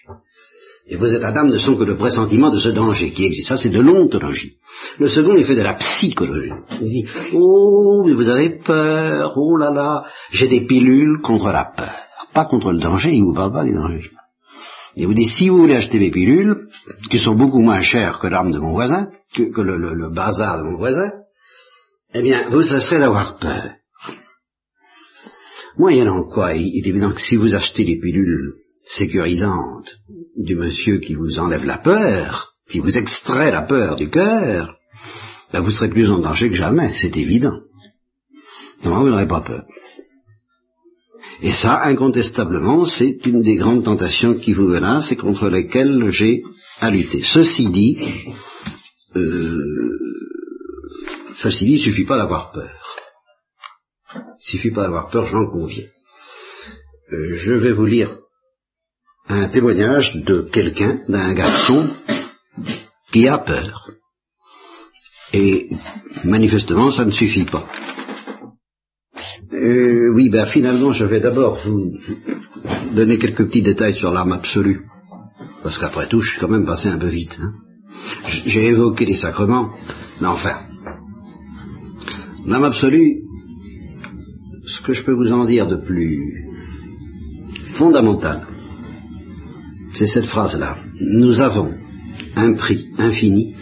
Et 0.86 0.96
vos 0.96 1.06
états 1.06 1.32
d'âme 1.32 1.50
ne 1.50 1.56
sont 1.56 1.76
que 1.76 1.84
le 1.84 1.96
pressentiment 1.96 2.50
de 2.50 2.58
ce 2.58 2.68
danger 2.68 3.10
qui 3.10 3.24
existe. 3.24 3.48
Ça, 3.48 3.56
c'est 3.56 3.70
de 3.70 3.80
l'ontologie. 3.80 4.54
Le 4.98 5.08
second, 5.08 5.36
il 5.36 5.44
fait 5.44 5.54
de 5.54 5.62
la 5.62 5.74
psychologie. 5.74 6.52
Il 6.80 6.88
dit, 6.88 7.06
oh, 7.34 8.02
mais 8.04 8.12
vous 8.12 8.28
avez 8.28 8.50
peur, 8.58 9.32
oh 9.36 9.56
là 9.56 9.70
là, 9.70 10.04
j'ai 10.32 10.48
des 10.48 10.62
pilules 10.62 11.20
contre 11.22 11.46
la 11.46 11.64
peur. 11.64 11.94
Pas 12.34 12.44
contre 12.44 12.72
le 12.72 12.78
danger, 12.78 13.12
il 13.12 13.20
ne 13.20 13.26
vous 13.26 13.34
parle 13.34 13.52
pas 13.52 13.64
des 13.64 13.72
dangers. 13.72 14.10
Il 14.96 15.06
vous 15.06 15.14
dit, 15.14 15.24
si 15.24 15.48
vous 15.48 15.58
voulez 15.58 15.76
acheter 15.76 15.98
des 15.98 16.10
pilules, 16.10 16.68
qui 17.10 17.18
sont 17.18 17.34
beaucoup 17.34 17.60
moins 17.60 17.80
chères 17.80 18.18
que 18.18 18.26
l'arme 18.26 18.52
de 18.52 18.58
mon 18.58 18.72
voisin, 18.72 19.10
que, 19.34 19.60
le, 19.60 20.12
bazar 20.12 20.58
de 20.58 20.64
mon 20.64 20.76
voisin, 20.76 21.12
eh 22.14 22.22
bien, 22.22 22.48
vous 22.48 22.62
cesserez 22.62 22.98
d'avoir 22.98 23.38
peur. 23.38 23.70
Moyennant 25.78 26.28
quoi, 26.28 26.54
il 26.54 26.76
est 26.76 26.88
évident 26.88 27.12
que 27.12 27.20
si 27.20 27.36
vous 27.36 27.54
achetez 27.54 27.84
des 27.84 27.98
pilules 27.98 28.54
sécurisante 28.86 29.96
du 30.36 30.56
monsieur 30.56 30.98
qui 30.98 31.14
vous 31.14 31.38
enlève 31.38 31.64
la 31.64 31.78
peur, 31.78 32.54
qui 32.68 32.80
vous 32.80 32.98
extrait 32.98 33.52
la 33.52 33.62
peur 33.62 33.96
du 33.96 34.10
cœur, 34.10 34.76
ben 35.52 35.60
vous 35.60 35.70
serez 35.70 35.88
plus 35.88 36.10
en 36.10 36.20
danger 36.20 36.48
que 36.48 36.56
jamais, 36.56 36.92
c'est 36.94 37.16
évident. 37.16 37.60
Non, 38.84 39.00
vous 39.00 39.10
n'aurez 39.10 39.26
pas 39.26 39.42
peur. 39.42 39.64
Et 41.42 41.52
ça, 41.52 41.84
incontestablement, 41.84 42.84
c'est 42.84 43.24
une 43.24 43.40
des 43.40 43.56
grandes 43.56 43.84
tentations 43.84 44.34
qui 44.34 44.52
vous 44.52 44.68
menacent 44.68 45.10
et 45.12 45.16
contre 45.16 45.48
lesquelles 45.48 46.10
j'ai 46.10 46.42
à 46.80 46.90
lutter. 46.90 47.22
Ceci 47.22 47.70
dit, 47.70 47.98
euh, 49.16 49.98
ceci 51.38 51.64
dit, 51.64 51.72
il 51.72 51.80
suffit 51.80 52.04
pas 52.04 52.18
d'avoir 52.18 52.52
peur. 52.52 52.96
Il 54.14 54.50
suffit 54.50 54.70
pas 54.70 54.82
d'avoir 54.82 55.08
peur, 55.10 55.26
j'en 55.26 55.50
conviens. 55.50 55.86
Euh, 57.12 57.34
je 57.34 57.54
vais 57.54 57.72
vous 57.72 57.86
lire 57.86 58.18
un 59.28 59.48
témoignage 59.48 60.14
de 60.16 60.42
quelqu'un, 60.42 61.00
d'un 61.08 61.32
garçon 61.32 61.88
qui 63.12 63.28
a 63.28 63.38
peur. 63.38 63.90
Et 65.32 65.70
manifestement, 66.24 66.90
ça 66.90 67.04
ne 67.04 67.12
suffit 67.12 67.44
pas. 67.44 67.66
Euh, 69.52 70.12
oui, 70.14 70.28
ben 70.28 70.46
finalement, 70.46 70.92
je 70.92 71.04
vais 71.04 71.20
d'abord 71.20 71.58
vous 71.64 71.92
donner 72.94 73.18
quelques 73.18 73.46
petits 73.46 73.62
détails 73.62 73.96
sur 73.96 74.10
l'arme 74.10 74.32
absolue. 74.32 74.82
Parce 75.62 75.78
qu'après 75.78 76.08
tout, 76.08 76.20
je 76.20 76.30
suis 76.30 76.40
quand 76.40 76.48
même 76.48 76.66
passé 76.66 76.88
un 76.88 76.98
peu 76.98 77.08
vite. 77.08 77.38
Hein. 77.42 77.52
J'ai 78.46 78.68
évoqué 78.68 79.06
les 79.06 79.16
sacrements, 79.16 79.70
mais 80.20 80.28
enfin, 80.28 80.60
l'âme 82.46 82.64
absolue, 82.64 83.22
ce 84.64 84.80
que 84.82 84.92
je 84.92 85.04
peux 85.04 85.14
vous 85.14 85.32
en 85.32 85.44
dire 85.44 85.66
de 85.66 85.76
plus 85.76 86.46
fondamental, 87.76 88.46
c'est 89.94 90.06
cette 90.06 90.26
phrase-là. 90.26 90.78
Nous 91.00 91.40
avons 91.40 91.74
un 92.36 92.54
prix 92.54 92.88
infini 92.98 93.54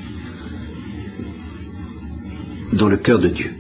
dans 2.73 2.89
le 2.89 2.99
cœur 2.99 3.19
de 3.19 3.29
Dieu. 3.29 3.58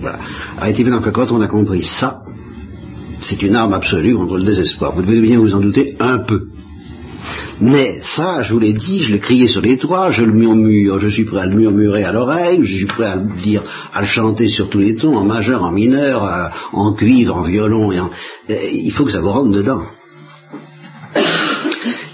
Voilà. 0.00 0.18
Alors, 0.56 0.78
évident 0.78 1.00
que 1.00 1.10
quand 1.10 1.30
on 1.32 1.40
a 1.40 1.48
compris 1.48 1.82
ça, 1.82 2.22
c'est 3.20 3.42
une 3.42 3.56
arme 3.56 3.72
absolue 3.72 4.14
contre 4.14 4.36
le 4.36 4.44
désespoir. 4.44 4.94
Vous 4.94 5.02
devez 5.02 5.20
bien 5.20 5.38
vous 5.38 5.54
en 5.54 5.60
douter 5.60 5.96
un 5.98 6.20
peu. 6.20 6.48
Mais 7.60 8.00
ça, 8.02 8.42
je 8.42 8.52
vous 8.52 8.60
l'ai 8.60 8.72
dit, 8.72 9.00
je 9.00 9.12
l'ai 9.12 9.18
crié 9.18 9.48
sur 9.48 9.60
les 9.60 9.76
toits, 9.76 10.10
je 10.10 10.22
le 10.22 10.32
murmure, 10.32 11.00
je 11.00 11.08
suis 11.08 11.24
prêt 11.24 11.40
à 11.40 11.46
le 11.46 11.56
murmurer 11.56 12.04
à 12.04 12.12
l'oreille, 12.12 12.60
je 12.64 12.76
suis 12.76 12.86
prêt 12.86 13.06
à 13.06 13.16
le 13.16 13.34
dire, 13.40 13.64
à 13.92 14.00
le 14.00 14.06
chanter 14.06 14.46
sur 14.46 14.70
tous 14.70 14.78
les 14.78 14.94
tons, 14.94 15.16
en 15.16 15.24
majeur, 15.24 15.64
en 15.64 15.72
mineur, 15.72 16.24
euh, 16.24 16.48
en 16.72 16.92
cuivre, 16.92 17.36
en 17.36 17.42
violon, 17.42 17.90
et 17.90 17.98
euh, 17.98 18.70
il 18.72 18.92
faut 18.92 19.04
que 19.04 19.10
ça 19.10 19.20
vous 19.20 19.30
rentre 19.32 19.50
dedans. 19.50 19.82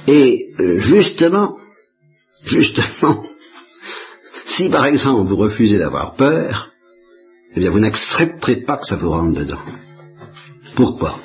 Et 0.06 0.52
euh, 0.60 0.78
justement, 0.78 1.58
justement, 2.46 3.24
si 4.46 4.70
par 4.70 4.86
exemple 4.86 5.28
vous 5.28 5.36
refusez 5.36 5.78
d'avoir 5.78 6.14
peur, 6.14 6.73
eh 7.54 7.60
bien 7.60 7.70
vous 7.70 7.80
n'accepterez 7.80 8.56
pas 8.56 8.76
que 8.78 8.86
ça 8.86 8.96
vous 8.96 9.10
rentre 9.10 9.38
dedans. 9.38 9.60
Pourquoi? 10.74 11.16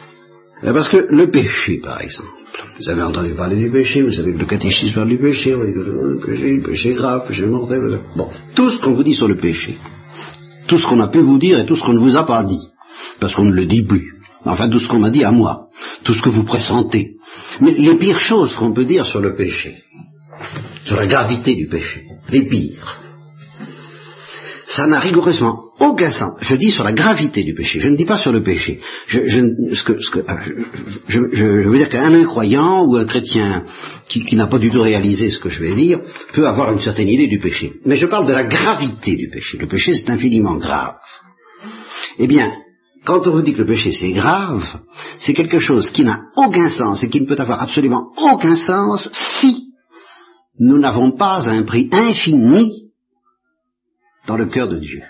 Eh 0.64 0.72
Parce 0.74 0.90
que 0.90 0.98
le 0.98 1.30
péché, 1.30 1.78
par 1.78 2.02
exemple, 2.02 2.30
vous 2.78 2.90
avez 2.90 3.02
entendu 3.02 3.32
parler 3.32 3.56
du 3.56 3.72
péché, 3.72 4.02
vous 4.02 4.12
savez 4.12 4.34
que 4.34 4.40
le 4.40 4.46
catéchisme 4.46 4.96
parle 4.96 5.10
du 5.10 5.18
péché, 5.18 5.54
vous 5.54 5.62
que 5.62 5.80
le 5.80 6.20
péché, 6.26 6.56
le 6.56 6.62
péché 6.62 6.94
grave, 6.94 7.22
le 7.24 7.28
péché 7.28 7.46
mortel, 7.46 8.00
bon, 8.16 8.30
tout 8.56 8.70
ce 8.70 8.80
qu'on 8.80 8.94
vous 8.94 9.04
dit 9.04 9.16
sur 9.16 9.28
le 9.28 9.38
péché, 9.38 9.78
tout 10.68 10.78
ce 10.78 10.88
qu'on 10.88 11.00
a 11.00 11.08
pu 11.08 11.20
vous 11.20 11.40
dire 11.40 11.60
et 11.60 11.66
tout 11.66 11.76
ce 11.76 11.82
qu'on 11.82 11.94
ne 11.94 12.00
vous 12.00 12.18
a 12.18 12.26
pas 12.26 12.44
dit, 12.44 12.70
parce 13.20 13.36
qu'on 13.36 13.46
ne 13.46 13.54
le 13.54 13.66
dit 13.66 13.84
plus, 13.84 14.22
enfin 14.46 14.70
tout 14.70 14.80
ce 14.80 14.88
qu'on 14.88 15.00
m'a 15.00 15.10
dit 15.10 15.24
à 15.24 15.32
moi, 15.32 15.68
tout 16.04 16.14
ce 16.14 16.22
que 16.22 16.30
vous 16.30 16.44
pressentez, 16.44 17.16
mais 17.62 17.72
les 17.72 17.96
pires 17.96 18.20
choses 18.20 18.56
qu'on 18.56 18.74
peut 18.74 18.86
dire 18.86 19.06
sur 19.06 19.22
le 19.22 19.36
péché, 19.36 19.78
sur 20.84 20.98
la 20.98 21.08
gravité 21.08 21.56
du 21.56 21.68
péché, 21.68 22.06
les 22.30 22.44
pires, 22.44 23.00
ça 24.70 24.86
n'a 24.86 25.00
rigoureusement 25.00 25.64
aucun 25.80 26.12
sens. 26.12 26.34
Je 26.42 26.56
dis 26.56 26.70
sur 26.70 26.84
la 26.84 26.94
gravité 26.94 27.44
du 27.44 27.56
péché, 27.56 27.80
je 27.80 27.90
ne 27.90 27.96
dis 27.96 28.06
pas 28.06 28.20
sur 28.20 28.32
le 28.32 28.44
péché. 28.44 28.80
Je, 29.08 29.28
je, 29.28 29.40
ce 29.74 29.84
que, 29.84 30.00
ce 30.00 30.12
que, 30.12 30.20
je, 31.08 31.22
je, 31.32 31.70
veux 31.70 31.78
dire 31.78 31.90
qu'un 31.90 32.14
incroyant 32.14 32.86
ou 32.86 32.96
un 32.96 33.06
chrétien 33.06 33.66
qui, 34.08 34.24
qui 34.24 34.36
n'a 34.36 34.46
pas 34.46 34.60
du 34.60 34.70
tout 34.70 34.84
réalisé 34.84 35.32
ce 35.32 35.40
que 35.40 35.50
je 35.50 35.60
vais 35.60 35.74
dire 35.74 36.02
peut 36.34 36.48
avoir 36.48 36.72
une 36.72 36.80
certaine 36.80 37.10
idée 37.10 37.26
du 37.26 37.40
péché. 37.40 37.74
Mais 37.84 37.96
je 37.96 38.06
parle 38.06 38.28
de 38.28 38.34
la 38.34 38.44
gravité 38.44 39.16
du 39.16 39.28
péché. 39.30 39.58
Le 39.58 39.68
péché, 39.68 39.96
c'est 39.96 40.12
infiniment 40.12 40.58
grave. 40.58 40.98
Eh 42.20 42.28
bien, 42.28 42.54
quand 43.06 43.26
on 43.26 43.32
vous 43.32 43.42
dit 43.42 43.54
que 43.54 43.64
le 43.64 43.66
péché 43.66 43.92
c'est 43.92 44.12
grave, 44.12 44.82
c'est 45.20 45.34
quelque 45.34 45.58
chose 45.58 45.90
qui 45.90 46.04
n'a 46.04 46.22
aucun 46.36 46.70
sens 46.70 47.04
et 47.04 47.10
qui 47.10 47.22
ne 47.22 47.26
peut 47.26 47.40
avoir 47.40 47.64
absolument 47.64 48.12
aucun 48.18 48.56
sens 48.56 49.10
si 49.14 49.70
nous 50.60 50.78
n'avons 50.78 51.12
pas 51.12 51.50
un 51.50 51.64
prix 51.64 51.90
infini 51.92 52.79
dans 54.30 54.38
le 54.38 54.46
cœur 54.46 54.70
de 54.70 54.78
Dieu. 54.78 55.02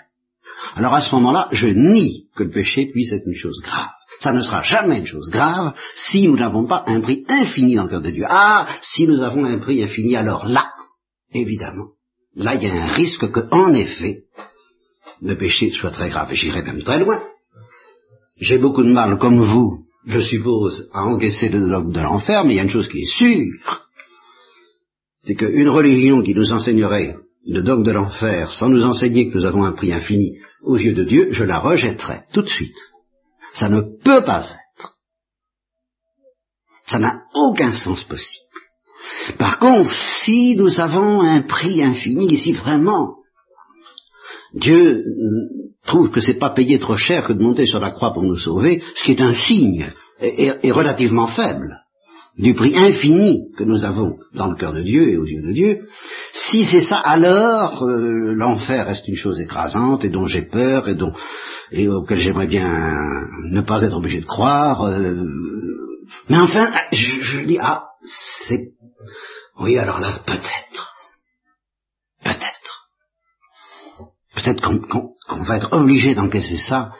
Alors 0.76 0.94
à 0.94 1.02
ce 1.02 1.14
moment-là, 1.14 1.48
je 1.52 1.66
nie 1.66 2.28
que 2.34 2.44
le 2.44 2.50
péché 2.50 2.86
puisse 2.86 3.12
être 3.12 3.26
une 3.26 3.34
chose 3.34 3.60
grave. 3.62 3.90
Ça 4.20 4.32
ne 4.32 4.40
sera 4.40 4.62
jamais 4.62 4.98
une 4.98 5.06
chose 5.06 5.30
grave 5.30 5.74
si 5.94 6.26
nous 6.26 6.36
n'avons 6.36 6.64
pas 6.66 6.84
un 6.86 7.00
prix 7.00 7.24
infini 7.28 7.74
dans 7.74 7.84
le 7.84 7.90
cœur 7.90 8.00
de 8.00 8.10
Dieu. 8.10 8.24
Ah, 8.26 8.66
si 8.80 9.06
nous 9.06 9.22
avons 9.22 9.44
un 9.44 9.58
prix 9.58 9.82
infini, 9.82 10.16
alors 10.16 10.46
là, 10.46 10.72
évidemment, 11.32 11.88
là 12.34 12.54
il 12.54 12.62
y 12.62 12.66
a 12.66 12.72
un 12.72 12.92
risque 12.94 13.30
que, 13.30 13.40
en 13.50 13.74
effet, 13.74 14.24
le 15.20 15.34
péché 15.36 15.70
soit 15.70 15.90
très 15.90 16.08
grave. 16.08 16.32
J'irai 16.32 16.62
même 16.62 16.82
très 16.82 17.00
loin. 17.00 17.22
J'ai 18.40 18.56
beaucoup 18.56 18.82
de 18.82 18.92
mal, 18.92 19.18
comme 19.18 19.42
vous, 19.42 19.84
je 20.06 20.20
suppose, 20.20 20.88
à 20.94 21.04
encaisser 21.04 21.50
le 21.50 21.68
dogme 21.68 21.92
de 21.92 22.00
l'enfer, 22.00 22.44
mais 22.44 22.54
il 22.54 22.56
y 22.56 22.60
a 22.60 22.64
une 22.64 22.70
chose 22.70 22.88
qui 22.88 23.00
est 23.00 23.12
sûre, 23.18 23.84
c'est 25.24 25.34
qu'une 25.34 25.68
religion 25.68 26.22
qui 26.22 26.34
nous 26.34 26.52
enseignerait 26.52 27.16
le 27.46 27.62
dogme 27.62 27.84
de 27.84 27.92
l'enfer 27.92 28.50
sans 28.50 28.68
nous 28.68 28.84
enseigner 28.84 29.30
que 29.30 29.38
nous 29.38 29.46
avons 29.46 29.64
un 29.64 29.72
prix 29.72 29.92
infini 29.92 30.38
aux 30.62 30.76
yeux 30.76 30.94
de 30.94 31.04
Dieu, 31.04 31.28
je 31.30 31.44
la 31.44 31.58
rejetterai 31.58 32.22
tout 32.32 32.42
de 32.42 32.48
suite. 32.48 32.76
Ça 33.54 33.68
ne 33.68 33.80
peut 33.80 34.22
pas 34.24 34.44
être. 34.44 34.94
Ça 36.86 36.98
n'a 36.98 37.22
aucun 37.34 37.72
sens 37.72 38.04
possible. 38.04 38.44
Par 39.38 39.58
contre, 39.58 39.90
si 39.90 40.56
nous 40.56 40.80
avons 40.80 41.22
un 41.22 41.42
prix 41.42 41.82
infini, 41.82 42.36
si 42.36 42.52
vraiment 42.52 43.16
Dieu 44.54 45.04
trouve 45.84 46.10
que 46.10 46.20
c'est 46.20 46.34
pas 46.38 46.50
payé 46.50 46.78
trop 46.78 46.96
cher 46.96 47.26
que 47.26 47.32
de 47.32 47.42
monter 47.42 47.66
sur 47.66 47.78
la 47.78 47.90
croix 47.90 48.12
pour 48.12 48.22
nous 48.22 48.36
sauver, 48.36 48.82
ce 48.94 49.04
qui 49.04 49.12
est 49.12 49.20
un 49.20 49.34
signe 49.34 49.92
et, 50.20 50.70
relativement 50.70 51.28
faible 51.28 51.80
du 52.38 52.54
prix 52.54 52.76
infini 52.76 53.50
que 53.56 53.64
nous 53.64 53.84
avons 53.84 54.16
dans 54.34 54.48
le 54.48 54.56
cœur 54.56 54.72
de 54.72 54.82
Dieu 54.82 55.08
et 55.08 55.16
aux 55.16 55.26
yeux 55.26 55.42
de 55.42 55.52
Dieu, 55.52 55.80
si 56.32 56.64
c'est 56.64 56.82
ça, 56.82 56.98
alors 56.98 57.84
euh, 57.84 58.34
l'enfer 58.34 58.86
reste 58.86 59.08
une 59.08 59.16
chose 59.16 59.40
écrasante 59.40 60.04
et 60.04 60.10
dont 60.10 60.26
j'ai 60.26 60.42
peur 60.42 60.88
et 60.88 60.94
dont 60.94 61.12
et 61.72 61.88
auquel 61.88 62.18
j'aimerais 62.18 62.46
bien 62.46 62.68
ne 63.50 63.60
pas 63.62 63.82
être 63.82 63.96
obligé 63.96 64.20
de 64.20 64.26
croire. 64.26 64.84
Euh, 64.84 65.14
mais 66.28 66.38
enfin, 66.38 66.72
je, 66.92 67.20
je 67.20 67.40
dis 67.40 67.58
ah, 67.60 67.84
c'est 68.02 68.70
oui, 69.60 69.76
alors 69.76 70.00
là 70.00 70.08
peut-être, 70.24 70.94
peut-être, 72.24 72.88
peut-être 74.34 74.62
qu'on 75.28 75.42
va 75.42 75.56
être 75.56 75.72
obligé 75.72 76.14
d'encaisser 76.14 76.56
ça. 76.56 76.92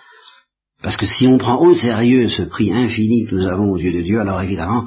Parce 0.82 0.96
que 0.96 1.06
si 1.06 1.26
on 1.26 1.38
prend 1.38 1.58
au 1.58 1.74
sérieux 1.74 2.28
ce 2.28 2.42
prix 2.42 2.72
infini 2.72 3.26
que 3.26 3.34
nous 3.34 3.46
avons 3.46 3.70
aux 3.70 3.78
yeux 3.78 3.92
de 3.92 4.00
Dieu, 4.00 4.20
alors 4.20 4.40
évidemment, 4.40 4.86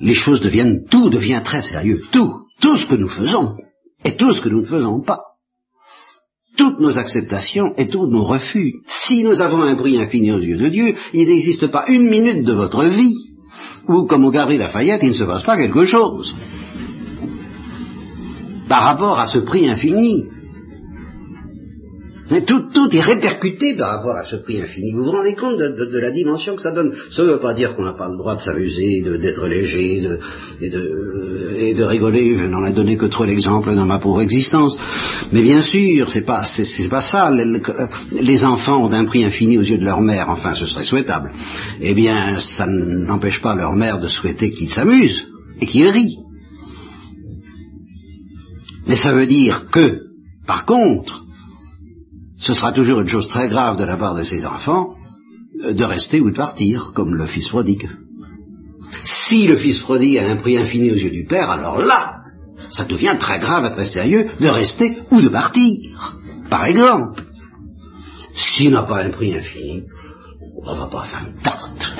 les 0.00 0.14
choses 0.14 0.40
deviennent, 0.40 0.84
tout 0.90 1.10
devient 1.10 1.42
très 1.44 1.62
sérieux. 1.62 2.02
Tout, 2.12 2.32
tout 2.60 2.76
ce 2.76 2.86
que 2.86 2.94
nous 2.94 3.08
faisons 3.08 3.56
et 4.04 4.16
tout 4.16 4.32
ce 4.32 4.40
que 4.40 4.48
nous 4.48 4.60
ne 4.60 4.66
faisons 4.66 5.00
pas. 5.00 5.20
Toutes 6.56 6.80
nos 6.80 6.98
acceptations 6.98 7.72
et 7.76 7.88
tous 7.88 8.06
nos 8.06 8.24
refus. 8.24 8.74
Si 8.86 9.22
nous 9.22 9.40
avons 9.40 9.62
un 9.62 9.76
prix 9.76 10.00
infini 10.00 10.32
aux 10.32 10.40
yeux 10.40 10.56
de 10.56 10.68
Dieu, 10.68 10.94
il 11.12 11.28
n'existe 11.28 11.68
pas 11.68 11.84
une 11.88 12.08
minute 12.08 12.44
de 12.44 12.52
votre 12.52 12.84
vie 12.84 13.14
où, 13.88 14.04
comme 14.04 14.24
au 14.24 14.30
Galerie 14.30 14.58
Lafayette, 14.58 15.02
il 15.02 15.10
ne 15.10 15.14
se 15.14 15.24
passe 15.24 15.44
pas 15.44 15.56
quelque 15.56 15.84
chose. 15.84 16.36
Par 18.68 18.82
rapport 18.82 19.18
à 19.18 19.26
ce 19.26 19.38
prix 19.38 19.68
infini, 19.68 20.26
mais 22.30 22.42
tout, 22.42 22.68
est 22.92 23.00
répercuté 23.00 23.74
par 23.76 23.96
rapport 23.96 24.16
à 24.16 24.24
ce 24.24 24.36
prix 24.36 24.60
infini. 24.60 24.92
Vous 24.92 25.04
vous 25.04 25.10
rendez 25.10 25.34
compte 25.34 25.58
de, 25.58 25.98
la 25.98 26.10
dimension 26.10 26.56
que 26.56 26.62
ça 26.62 26.72
donne? 26.72 26.92
Ça 27.10 27.22
ne 27.22 27.28
veut 27.28 27.40
pas 27.40 27.54
dire 27.54 27.74
qu'on 27.74 27.84
n'a 27.84 27.94
pas 27.94 28.08
le 28.08 28.16
droit 28.16 28.36
de 28.36 28.42
s'amuser, 28.42 29.02
d'être 29.02 29.46
léger 29.46 29.96
et, 30.60 30.68
de, 30.68 31.56
et 31.56 31.74
de 31.74 31.84
rigoler. 31.84 32.36
Je 32.36 32.44
n'en 32.44 32.66
ai 32.66 32.72
donné 32.72 32.96
que 32.96 33.06
trop 33.06 33.24
l'exemple 33.24 33.74
dans 33.74 33.86
ma 33.86 33.98
pauvre 33.98 34.20
existence. 34.20 34.76
Mais 35.32 35.42
bien 35.42 35.62
sûr, 35.62 36.10
c'est 36.10 36.26
pas, 36.26 36.44
pas 36.90 37.00
ça. 37.00 37.30
Les, 38.12 38.44
enfants 38.44 38.84
ont 38.84 38.92
un 38.92 39.04
prix 39.04 39.24
infini 39.24 39.56
aux 39.56 39.62
yeux 39.62 39.78
de 39.78 39.84
leur 39.84 40.00
mère. 40.00 40.28
Enfin, 40.28 40.54
ce 40.54 40.66
serait 40.66 40.84
souhaitable. 40.84 41.32
Eh 41.80 41.94
bien, 41.94 42.38
ça 42.38 42.66
n'empêche 42.66 43.40
pas 43.40 43.54
leur 43.54 43.74
mère 43.74 43.98
de 43.98 44.08
souhaiter 44.08 44.50
qu'ils 44.50 44.70
s'amusent 44.70 45.26
et 45.60 45.66
qu'ils 45.66 45.88
rient. 45.88 46.18
Mais 48.86 48.96
ça 48.96 49.12
veut 49.12 49.26
dire 49.26 49.66
que, 49.70 50.00
par 50.46 50.64
contre, 50.64 51.24
ce 52.40 52.54
sera 52.54 52.72
toujours 52.72 53.00
une 53.00 53.08
chose 53.08 53.28
très 53.28 53.48
grave 53.48 53.76
de 53.76 53.84
la 53.84 53.96
part 53.96 54.14
de 54.14 54.22
ses 54.22 54.46
enfants 54.46 54.94
euh, 55.64 55.72
de 55.72 55.84
rester 55.84 56.20
ou 56.20 56.30
de 56.30 56.36
partir, 56.36 56.92
comme 56.94 57.14
le 57.14 57.26
fils 57.26 57.48
prodigue. 57.48 57.88
Si 59.04 59.46
le 59.46 59.56
fils 59.56 59.78
prodigue 59.80 60.18
a 60.18 60.30
un 60.30 60.36
prix 60.36 60.56
infini 60.56 60.90
aux 60.90 60.96
yeux 60.96 61.10
du 61.10 61.24
père, 61.24 61.50
alors 61.50 61.80
là, 61.80 62.18
ça 62.70 62.84
devient 62.84 63.16
très 63.18 63.38
grave 63.38 63.66
et 63.66 63.72
très 63.72 63.86
sérieux 63.86 64.26
de 64.40 64.48
rester 64.48 64.98
ou 65.10 65.20
de 65.20 65.28
partir. 65.28 66.16
Par 66.48 66.64
exemple, 66.66 67.24
s'il 68.34 68.70
n'a 68.70 68.82
pas 68.82 69.02
un 69.02 69.10
prix 69.10 69.36
infini, 69.36 69.82
on 70.64 70.74
va 70.74 70.86
pas 70.86 71.04
faire 71.04 71.24
une 71.26 71.42
tarte. 71.42 71.92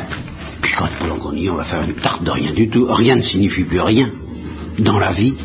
Puis 0.63 0.73
quand 0.77 0.89
on 1.01 1.55
va 1.55 1.65
faire 1.65 1.83
une 1.83 1.95
tarte 1.95 2.23
de 2.23 2.31
rien 2.31 2.53
du 2.53 2.69
tout. 2.69 2.87
Rien 2.89 3.17
ne 3.17 3.23
signifie 3.23 3.65
plus 3.65 3.81
rien 3.81 4.13
dans 4.79 4.99
la 4.99 5.13
vie 5.13 5.37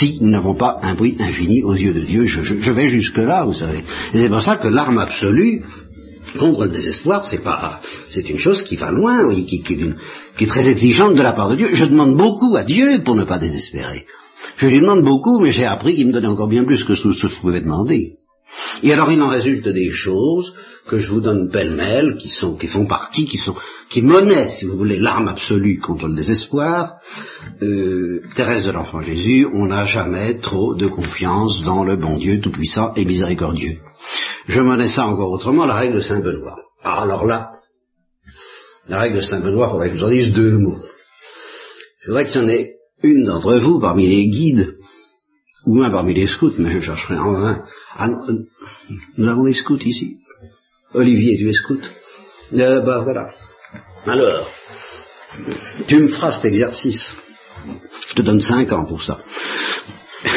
si 0.00 0.18
nous 0.22 0.30
n'avons 0.30 0.54
pas 0.54 0.78
un 0.82 0.94
bruit 0.94 1.16
infini 1.18 1.62
aux 1.62 1.74
yeux 1.74 1.92
de 1.92 2.00
Dieu. 2.00 2.24
Je, 2.24 2.72
vais 2.72 2.86
jusque-là, 2.86 3.44
vous 3.44 3.52
savez. 3.52 3.80
Et 4.12 4.18
c'est 4.18 4.28
pour 4.30 4.40
ça 4.40 4.56
que 4.56 4.68
l'arme 4.68 4.98
absolue 4.98 5.62
contre 6.38 6.64
le 6.64 6.70
désespoir, 6.70 7.24
c'est 7.24 7.42
pas, 7.42 7.80
c'est 8.08 8.30
une 8.30 8.38
chose 8.38 8.62
qui 8.62 8.76
va 8.76 8.90
loin, 8.90 9.24
oui, 9.24 9.44
qui, 9.44 9.62
est 10.40 10.46
très 10.46 10.68
exigeante 10.68 11.14
de 11.14 11.22
la 11.22 11.32
part 11.32 11.50
de 11.50 11.56
Dieu. 11.56 11.68
Je 11.72 11.84
demande 11.84 12.16
beaucoup 12.16 12.56
à 12.56 12.62
Dieu 12.62 13.02
pour 13.04 13.14
ne 13.14 13.24
pas 13.24 13.38
désespérer. 13.38 14.06
Je 14.56 14.68
lui 14.68 14.80
demande 14.80 15.02
beaucoup, 15.02 15.38
mais 15.38 15.50
j'ai 15.50 15.66
appris 15.66 15.94
qu'il 15.94 16.06
me 16.06 16.12
donnait 16.12 16.28
encore 16.28 16.48
bien 16.48 16.64
plus 16.64 16.84
que 16.84 16.94
ce 16.94 17.02
que 17.02 17.28
je 17.28 17.40
pouvais 17.40 17.60
demander. 17.60 18.19
Et 18.82 18.92
alors 18.92 19.10
il 19.12 19.20
en 19.22 19.28
résulte 19.28 19.68
des 19.68 19.90
choses 19.90 20.54
que 20.88 20.98
je 20.98 21.10
vous 21.10 21.20
donne 21.20 21.50
pêle-mêle, 21.50 22.16
qui 22.16 22.28
sont, 22.28 22.56
qui 22.56 22.66
font 22.66 22.86
partie, 22.86 23.26
qui 23.26 23.38
sont, 23.38 23.54
qui 23.88 24.02
monnaient, 24.02 24.50
si 24.50 24.64
vous 24.64 24.76
voulez, 24.76 24.98
l'arme 24.98 25.28
absolue 25.28 25.78
contre 25.78 26.08
le 26.08 26.14
désespoir. 26.14 26.94
Euh, 27.62 28.22
Thérèse 28.34 28.66
de 28.66 28.72
l'Enfant 28.72 29.00
Jésus, 29.00 29.46
on 29.52 29.66
n'a 29.66 29.86
jamais 29.86 30.38
trop 30.38 30.74
de 30.74 30.88
confiance 30.88 31.62
dans 31.62 31.84
le 31.84 31.96
bon 31.96 32.16
Dieu 32.16 32.40
tout-puissant 32.40 32.92
et 32.94 33.04
miséricordieux. 33.04 33.78
Je 34.46 34.60
monnais 34.60 34.88
ça 34.88 35.06
encore 35.06 35.30
autrement, 35.30 35.66
la 35.66 35.76
règle 35.76 35.96
de 35.96 36.00
Saint 36.02 36.20
Benoît. 36.20 36.56
Alors 36.82 37.24
là, 37.26 37.52
la 38.88 39.00
règle 39.00 39.16
de 39.16 39.22
Saint 39.22 39.40
Benoît, 39.40 39.66
il 39.68 39.70
faudrait 39.70 39.90
que 39.90 39.96
je 39.96 40.00
vous 40.00 40.06
en 40.06 40.10
dise 40.10 40.32
deux 40.32 40.58
mots. 40.58 40.82
Je 42.02 42.08
voudrais 42.08 42.26
qu'il 42.26 42.40
y 42.40 42.44
en 42.44 42.48
ait 42.48 42.74
une 43.02 43.26
d'entre 43.26 43.58
vous, 43.58 43.78
parmi 43.78 44.08
les 44.08 44.26
guides, 44.28 44.72
ou 45.66 45.74
même 45.78 45.92
parmi 45.92 46.14
les 46.14 46.26
scouts, 46.26 46.54
mais 46.58 46.72
je 46.72 46.80
chercherai 46.80 47.18
en 47.18 47.40
vain. 47.40 47.64
Ah, 47.92 48.08
nous 49.16 49.28
avons 49.28 49.44
des 49.44 49.54
scouts 49.54 49.84
ici. 49.84 50.18
Olivier, 50.94 51.36
tu 51.36 51.48
es 51.48 51.52
scout 51.52 51.82
euh, 52.52 52.80
Ben 52.80 52.98
voilà. 53.00 53.32
Alors, 54.06 54.50
tu 55.86 56.00
me 56.00 56.08
feras 56.08 56.32
cet 56.32 56.46
exercice. 56.46 57.12
Je 58.08 58.14
te 58.14 58.22
donne 58.22 58.40
cinq 58.40 58.72
ans 58.72 58.84
pour 58.84 59.02
ça. 59.02 59.20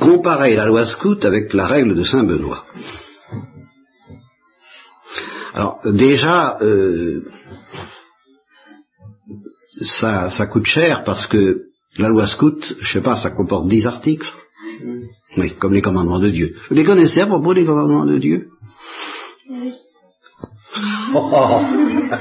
Comparer 0.00 0.56
la 0.56 0.66
loi 0.66 0.84
scout 0.84 1.24
avec 1.24 1.52
la 1.52 1.66
règle 1.66 1.94
de 1.94 2.02
Saint-Benoît. 2.02 2.66
Alors 5.54 5.80
déjà, 5.84 6.58
euh, 6.62 7.24
ça, 9.82 10.30
ça 10.30 10.46
coûte 10.46 10.66
cher 10.66 11.04
parce 11.04 11.26
que 11.26 11.66
la 11.98 12.08
loi 12.08 12.26
scout, 12.26 12.74
je 12.80 12.92
sais 12.92 13.02
pas, 13.02 13.16
ça 13.16 13.30
comporte 13.30 13.68
dix 13.68 13.86
articles. 13.86 14.32
Oui, 15.36 15.52
comme 15.58 15.74
les 15.74 15.82
commandements 15.82 16.20
de 16.20 16.30
Dieu. 16.30 16.54
Vous 16.68 16.74
les 16.74 16.84
connaissez 16.84 17.20
à 17.20 17.26
propos 17.26 17.54
des 17.54 17.64
commandements 17.64 18.06
de 18.06 18.18
Dieu? 18.18 18.48
Oui. 19.50 19.72
Oh, 21.14 21.30
oh, 21.32 21.46
oh. 21.50 22.16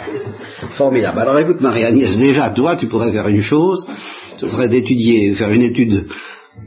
Formidable. 0.78 1.20
Alors 1.20 1.40
écoute 1.40 1.62
Marie-Agnès, 1.62 2.18
déjà 2.18 2.50
toi 2.50 2.76
tu 2.76 2.88
pourrais 2.88 3.12
faire 3.12 3.28
une 3.28 3.42
chose, 3.42 3.88
ce 4.38 4.48
serait 4.48 4.70
d'étudier, 4.70 5.34
faire 5.36 5.52
une 5.52 5.62
étude 5.62 6.08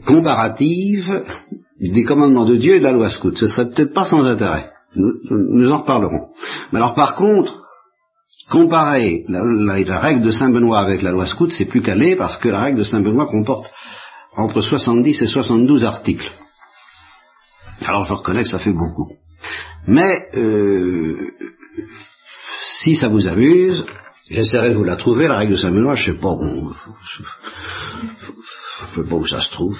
comparative 0.05 1.23
des 1.79 2.03
commandements 2.03 2.45
de 2.45 2.55
Dieu 2.55 2.75
et 2.75 2.79
de 2.79 2.83
la 2.83 2.91
loi 2.91 3.09
scout. 3.09 3.37
Ce 3.37 3.47
serait 3.47 3.69
peut-être 3.69 3.93
pas 3.93 4.05
sans 4.05 4.25
intérêt. 4.25 4.71
Nous, 4.95 5.71
en 5.71 5.79
reparlerons. 5.79 6.29
Mais 6.71 6.79
alors 6.79 6.95
par 6.95 7.15
contre, 7.15 7.61
comparer 8.49 9.25
la, 9.27 9.99
règle 9.99 10.21
de 10.21 10.31
Saint-Benoît 10.31 10.79
avec 10.79 11.01
la 11.01 11.11
loi 11.11 11.25
scout, 11.25 11.51
c'est 11.51 11.65
plus 11.65 11.81
calé 11.81 12.15
parce 12.15 12.37
que 12.37 12.49
la 12.49 12.61
règle 12.61 12.79
de 12.79 12.83
Saint-Benoît 12.83 13.27
comporte 13.27 13.69
entre 14.37 14.61
70 14.61 15.21
et 15.21 15.27
72 15.27 15.85
articles. 15.85 16.31
Alors 17.85 18.05
je 18.05 18.13
reconnais 18.13 18.43
que 18.43 18.49
ça 18.49 18.59
fait 18.59 18.73
beaucoup. 18.73 19.11
Mais 19.87 20.27
euh, 20.35 21.31
si 22.81 22.95
ça 22.95 23.07
vous 23.09 23.27
amuse, 23.27 23.85
j'essaierai 24.29 24.69
de 24.69 24.75
vous 24.75 24.83
la 24.83 24.95
trouver, 24.95 25.27
la 25.27 25.37
règle 25.37 25.53
de 25.53 25.57
Saint-Benoît, 25.57 25.95
je 25.95 26.11
sais 26.11 26.17
pas, 26.17 26.37
je 28.81 29.01
sais 29.01 29.09
pas 29.09 29.15
où 29.15 29.27
ça 29.27 29.41
se 29.41 29.51
trouve. 29.51 29.77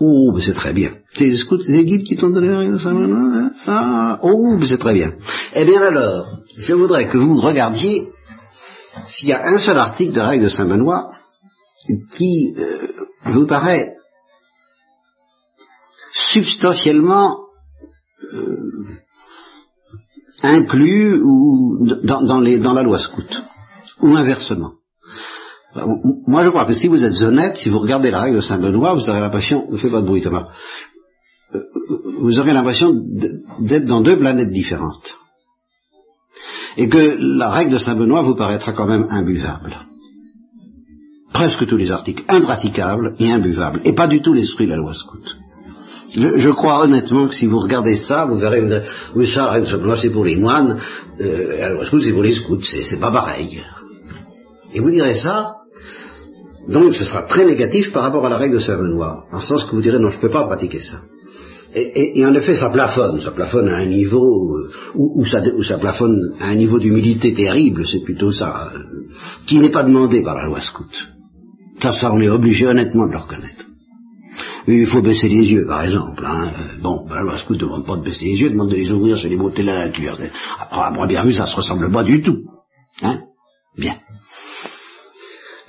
Oh, 0.00 0.32
mais 0.34 0.42
c'est 0.42 0.54
très 0.54 0.72
bien. 0.72 0.92
C'est 1.14 1.32
les 1.68 1.84
guides 1.84 2.04
qui 2.04 2.16
t'ont 2.16 2.30
donné 2.30 2.48
la 2.48 2.58
règle 2.58 2.74
de 2.74 2.78
Saint-Benoît 2.78 3.30
hein? 3.34 3.52
Ah, 3.66 4.18
Oh, 4.22 4.56
mais 4.58 4.66
c'est 4.66 4.78
très 4.78 4.94
bien. 4.94 5.12
Eh 5.54 5.64
bien 5.64 5.82
alors, 5.82 6.38
je 6.56 6.74
voudrais 6.74 7.08
que 7.08 7.18
vous 7.18 7.40
regardiez 7.40 8.08
s'il 9.06 9.28
y 9.28 9.32
a 9.32 9.46
un 9.46 9.58
seul 9.58 9.78
article 9.78 10.12
de 10.12 10.18
la 10.18 10.28
règle 10.28 10.44
de 10.44 10.48
Saint-Benoît 10.48 11.12
qui 12.12 12.54
euh, 12.56 12.88
vous 13.26 13.46
paraît 13.46 13.96
substantiellement 16.12 17.38
euh, 18.32 18.84
inclus 20.42 21.20
ou 21.22 21.86
dans, 22.04 22.22
dans, 22.22 22.40
les, 22.40 22.58
dans 22.58 22.72
la 22.72 22.82
loi 22.82 22.98
scout, 22.98 23.42
ou 24.00 24.14
inversement. 24.16 24.72
Moi, 25.74 26.42
je 26.42 26.50
crois 26.50 26.66
que 26.66 26.74
si 26.74 26.88
vous 26.88 27.04
êtes 27.04 27.22
honnête, 27.22 27.56
si 27.56 27.70
vous 27.70 27.78
regardez 27.78 28.10
la 28.10 28.20
règle 28.20 28.36
de 28.36 28.42
Saint-Benoît, 28.42 28.94
vous 28.94 29.08
aurez 29.08 29.20
l'impression, 29.20 29.66
ne 29.70 29.78
fais 29.78 29.90
pas 29.90 30.02
de 30.02 30.06
bruit 30.06 30.20
Thomas, 30.20 30.48
euh, 31.54 31.60
vous 32.18 32.38
aurez 32.38 32.52
l'impression 32.52 32.92
d'être 33.58 33.86
dans 33.86 34.02
deux 34.02 34.18
planètes 34.18 34.50
différentes. 34.50 35.16
Et 36.76 36.88
que 36.88 37.16
la 37.18 37.50
règle 37.50 37.72
de 37.72 37.78
Saint-Benoît 37.78 38.22
vous 38.22 38.34
paraîtra 38.34 38.72
quand 38.72 38.86
même 38.86 39.06
imbuvable. 39.08 39.86
Presque 41.32 41.66
tous 41.66 41.76
les 41.76 41.90
articles, 41.90 42.24
impraticables 42.28 43.14
et 43.18 43.30
imbuvables. 43.30 43.80
Et 43.84 43.94
pas 43.94 44.06
du 44.06 44.20
tout 44.20 44.32
l'esprit 44.32 44.66
de 44.66 44.70
la 44.70 44.76
loi 44.76 44.94
scout. 44.94 45.38
Je, 46.14 46.50
crois 46.50 46.82
honnêtement 46.84 47.26
que 47.26 47.34
si 47.34 47.46
vous 47.46 47.58
regardez 47.58 47.96
ça, 47.96 48.26
vous 48.26 48.36
verrez, 48.36 48.82
oui, 49.16 49.26
ça, 49.26 49.58
c'est 49.96 50.10
pour 50.10 50.24
les 50.24 50.36
moines, 50.36 50.78
euh, 51.20 51.58
la 51.58 51.70
loi 51.70 51.86
scout, 51.86 52.02
c'est 52.02 52.12
pour 52.12 52.22
les 52.22 52.32
scouts, 52.32 52.60
c'est 52.62 53.00
pas 53.00 53.10
pareil. 53.10 53.62
Et 54.74 54.80
vous 54.80 54.90
direz 54.90 55.14
ça, 55.14 55.56
donc 56.68 56.94
ce 56.94 57.04
sera 57.04 57.22
très 57.22 57.46
négatif 57.46 57.92
par 57.92 58.02
rapport 58.02 58.26
à 58.26 58.28
la 58.28 58.36
règle 58.36 58.56
de 58.56 58.60
Saint-Benoît, 58.60 59.24
en 59.32 59.40
sens 59.40 59.64
que 59.64 59.70
vous 59.70 59.80
direz 59.80 59.98
non, 59.98 60.10
je 60.10 60.16
ne 60.16 60.20
peux 60.20 60.30
pas 60.30 60.44
pratiquer 60.44 60.80
ça. 60.80 61.00
Et, 61.74 62.22
en 62.26 62.34
effet, 62.34 62.54
ça 62.54 62.68
plafonne, 62.68 63.22
ça 63.22 63.30
plafonne 63.30 63.70
à 63.70 63.76
un 63.76 63.86
niveau 63.86 64.58
euh, 64.58 64.70
où, 64.94 65.24
ça, 65.24 65.78
plafonne 65.78 66.34
à 66.38 66.48
un 66.48 66.54
niveau 66.54 66.78
d'humilité 66.78 67.32
terrible, 67.32 67.86
c'est 67.86 68.04
plutôt 68.04 68.30
ça, 68.30 68.72
euh, 68.74 68.78
qui 69.46 69.58
n'est 69.58 69.70
pas 69.70 69.82
demandé 69.82 70.22
par 70.22 70.34
la 70.34 70.44
loi 70.44 70.60
scout. 70.60 70.92
Ça, 71.82 71.92
ça, 71.92 72.12
on 72.12 72.20
est 72.20 72.28
obligé 72.28 72.64
honnêtement 72.66 73.08
de 73.08 73.12
le 73.12 73.18
reconnaître. 73.18 73.64
Il 74.68 74.86
faut 74.86 75.02
baisser 75.02 75.28
les 75.28 75.50
yeux, 75.50 75.66
par 75.66 75.82
exemple. 75.82 76.24
Hein. 76.24 76.52
Bon, 76.80 77.04
ben, 77.08 77.24
la 77.24 77.34
ne 77.34 77.56
demande 77.56 77.84
pas 77.84 77.96
de 77.96 78.04
baisser 78.04 78.26
les 78.26 78.40
yeux, 78.40 78.50
demande 78.50 78.70
de 78.70 78.76
les 78.76 78.92
ouvrir 78.92 79.18
sur 79.18 79.28
les 79.28 79.36
beautés 79.36 79.62
de 79.62 79.66
la 79.66 79.86
nature? 79.86 80.16
Après, 80.70 81.08
bien 81.08 81.24
vu, 81.24 81.32
ça 81.32 81.46
se 81.46 81.56
ressemble 81.56 81.90
pas 81.90 82.04
du 82.04 82.22
tout. 82.22 82.38
Hein 83.02 83.22
Bien. 83.76 83.96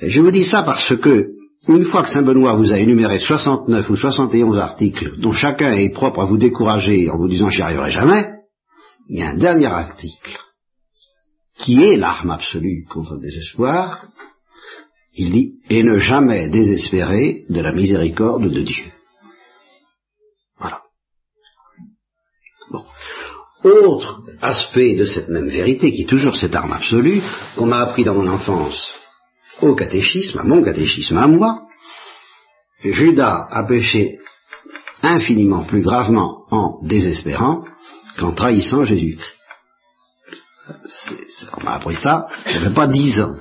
Je 0.03 0.21
vous 0.21 0.29
dis 0.29 0.43
ça 0.43 0.61
parce 0.61 0.95
que, 0.97 1.29
une 1.67 1.85
fois 1.85 2.03
que 2.03 2.09
Saint 2.09 2.21
Benoît 2.21 2.53
vous 2.53 2.71
a 2.71 2.77
énuméré 2.77 3.17
69 3.17 3.89
ou 3.89 3.95
71 3.95 4.59
articles, 4.59 5.19
dont 5.19 5.31
chacun 5.31 5.71
est 5.71 5.89
propre 5.89 6.21
à 6.21 6.25
vous 6.25 6.37
décourager 6.37 7.09
en 7.09 7.17
vous 7.17 7.27
disant 7.27 7.49
j'y 7.49 7.63
arriverai 7.63 7.89
jamais, 7.89 8.33
il 9.09 9.17
y 9.17 9.23
a 9.23 9.29
un 9.29 9.37
dernier 9.37 9.65
article 9.65 10.37
qui 11.57 11.81
est 11.83 11.97
l'arme 11.97 12.29
absolue 12.29 12.85
contre 12.87 13.15
le 13.15 13.21
désespoir. 13.21 14.09
Il 15.15 15.31
dit 15.31 15.53
et 15.69 15.83
ne 15.83 15.99
jamais 15.99 16.47
désespérer 16.47 17.45
de 17.49 17.61
la 17.61 17.71
miséricorde 17.71 18.49
de 18.49 18.61
Dieu. 18.61 18.85
Voilà. 20.57 20.81
Autre 23.63 24.23
aspect 24.41 24.95
de 24.95 25.05
cette 25.05 25.29
même 25.29 25.47
vérité, 25.47 25.93
qui 25.93 26.01
est 26.03 26.09
toujours 26.09 26.35
cette 26.35 26.55
arme 26.55 26.73
absolue, 26.73 27.21
qu'on 27.55 27.67
m'a 27.67 27.81
appris 27.81 28.03
dans 28.03 28.15
mon 28.15 28.27
enfance 28.27 28.93
au 29.61 29.75
catéchisme, 29.75 30.39
à 30.39 30.43
mon 30.43 30.63
catéchisme 30.63 31.17
à 31.17 31.27
moi, 31.27 31.67
Judas 32.83 33.47
a 33.49 33.63
péché 33.65 34.19
infiniment 35.01 35.63
plus 35.63 35.81
gravement 35.81 36.45
en 36.49 36.79
désespérant 36.83 37.63
qu'en 38.17 38.33
trahissant 38.33 38.83
Jésus-Christ. 38.83 39.35
On 41.57 41.63
m'a 41.63 41.75
appris 41.75 41.95
ça, 41.95 42.27
j'avais 42.45 42.73
pas 42.73 42.87
dix 42.87 43.21
ans. 43.21 43.35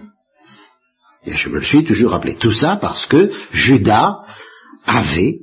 Et 1.24 1.32
je 1.36 1.48
me 1.48 1.56
le 1.56 1.64
suis 1.64 1.84
toujours 1.84 2.10
rappelé. 2.10 2.34
Tout 2.34 2.52
ça 2.52 2.76
parce 2.76 3.06
que 3.06 3.30
Judas 3.52 4.20
avait 4.84 5.40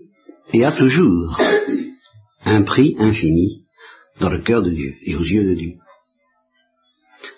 et 0.54 0.66
a 0.66 0.72
toujours 0.72 1.40
un 2.44 2.64
prix 2.64 2.96
infini 3.00 3.64
dans 4.20 4.30
le 4.30 4.40
cœur 4.40 4.62
de 4.62 4.72
Dieu 4.72 4.96
et 5.04 5.16
aux 5.16 5.24
yeux 5.24 5.46
de 5.46 5.56
Dieu. 5.56 5.74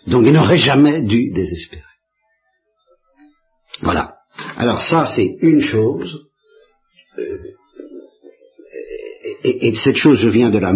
Donc 0.08 0.26
il 0.26 0.34
n'aurait 0.34 0.58
jamais 0.58 1.04
dû 1.04 1.32
désespérer. 1.32 1.84
Voilà. 3.82 4.16
Alors 4.58 4.82
ça, 4.82 5.06
c'est 5.06 5.38
une 5.42 5.62
chose. 5.62 6.26
Euh, 7.18 7.38
et, 9.44 9.74
cette 9.76 9.98
chose, 9.98 10.18
je 10.20 10.30
viens 10.30 10.50
de 10.50 10.60
la 10.60 10.74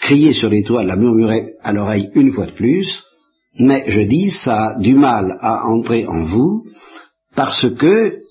crier 0.00 0.34
sur 0.34 0.50
les 0.50 0.62
toits, 0.62 0.84
la 0.84 0.96
murmurer 0.96 1.54
à 1.60 1.72
l'oreille 1.72 2.10
une 2.14 2.32
fois 2.32 2.46
de 2.46 2.52
plus, 2.52 3.02
mais 3.58 3.84
je 3.88 4.02
dis, 4.02 4.30
ça 4.30 4.54
a 4.54 4.78
du 4.78 4.94
mal 4.94 5.36
à 5.40 5.66
entrer 5.66 6.06
en 6.06 6.24
vous, 6.24 6.64
parce 7.34 7.68
que 7.76 8.24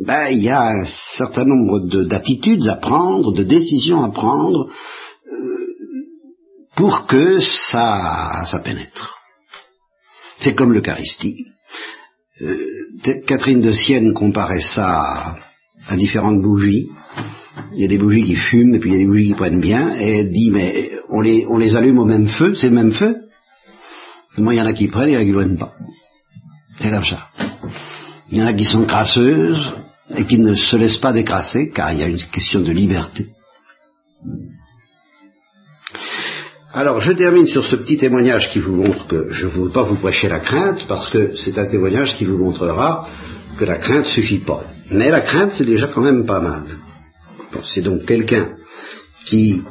ben, 0.00 0.28
il 0.30 0.44
y 0.44 0.48
a 0.48 0.68
un 0.68 0.84
certain 1.16 1.44
nombre 1.44 1.80
d'attitudes 2.04 2.66
à 2.68 2.76
prendre, 2.76 3.32
de 3.32 3.42
décisions 3.42 4.02
à 4.02 4.10
prendre, 4.10 4.68
euh, 5.32 5.66
pour 6.76 7.06
que 7.06 7.40
ça, 7.40 8.44
ça 8.46 8.60
pénètre. 8.60 9.18
C'est 10.38 10.54
comme 10.54 10.72
l'Eucharistie. 10.72 11.46
Euh, 12.40 12.64
Catherine 13.26 13.60
de 13.60 13.72
Sienne 13.72 14.12
comparait 14.12 14.60
ça 14.60 15.36
à, 15.88 15.96
différentes 15.96 16.40
bougies. 16.40 16.88
Il 17.72 17.82
y 17.82 17.84
a 17.84 17.88
des 17.88 17.98
bougies 17.98 18.24
qui 18.24 18.36
fument 18.36 18.76
et 18.76 18.78
puis 18.78 18.90
il 18.90 18.92
y 18.92 18.96
a 18.96 19.00
des 19.00 19.06
bougies 19.06 19.28
qui 19.28 19.34
prennent 19.34 19.60
bien. 19.60 19.96
Et 19.98 20.18
elle 20.18 20.30
dit, 20.30 20.50
mais 20.52 20.92
on 21.08 21.20
les, 21.20 21.44
on 21.48 21.56
les 21.56 21.74
allume 21.74 21.98
au 21.98 22.04
même 22.04 22.28
feu, 22.28 22.54
c'est 22.54 22.68
le 22.68 22.76
même 22.76 22.92
feu. 22.92 23.16
Moi, 24.36 24.54
il 24.54 24.58
y 24.58 24.62
en 24.62 24.66
a 24.66 24.72
qui 24.72 24.86
prennent, 24.86 25.08
il 25.08 25.14
y 25.14 25.16
en 25.16 25.20
a 25.20 25.24
qui 25.24 25.32
ne 25.32 25.36
prennent 25.36 25.58
pas. 25.58 25.74
C'est 26.80 26.90
comme 26.90 27.04
ça. 27.04 27.28
Il 28.30 28.38
y 28.38 28.42
en 28.42 28.46
a 28.46 28.54
qui 28.54 28.64
sont 28.64 28.84
crasseuses 28.84 29.72
et 30.16 30.24
qui 30.24 30.38
ne 30.38 30.54
se 30.54 30.76
laissent 30.76 30.98
pas 30.98 31.12
décrasser, 31.12 31.70
car 31.70 31.92
il 31.92 31.98
y 31.98 32.02
a 32.02 32.08
une 32.08 32.18
question 32.18 32.60
de 32.60 32.70
liberté. 32.70 33.26
Alors, 36.72 37.00
je 37.00 37.12
termine 37.12 37.46
sur 37.46 37.64
ce 37.64 37.76
petit 37.76 37.96
témoignage 37.96 38.50
qui 38.50 38.58
vous 38.58 38.76
montre 38.76 39.06
que 39.06 39.30
je 39.30 39.46
ne 39.46 39.50
veux 39.50 39.70
pas 39.70 39.82
vous 39.82 39.96
prêcher 39.96 40.28
la 40.28 40.40
crainte, 40.40 40.86
parce 40.86 41.10
que 41.10 41.34
c'est 41.34 41.58
un 41.58 41.66
témoignage 41.66 42.16
qui 42.16 42.24
vous 42.24 42.36
montrera 42.36 43.08
que 43.58 43.64
la 43.64 43.78
crainte 43.78 44.04
ne 44.04 44.10
suffit 44.10 44.38
pas. 44.38 44.64
Mais 44.90 45.10
la 45.10 45.22
crainte, 45.22 45.52
c'est 45.52 45.64
déjà 45.64 45.88
quand 45.88 46.02
même 46.02 46.26
pas 46.26 46.40
mal. 46.40 46.64
c'est 47.64 47.82
donc 47.82 48.04
quelqu'un 48.04 48.50
qui 49.24 49.62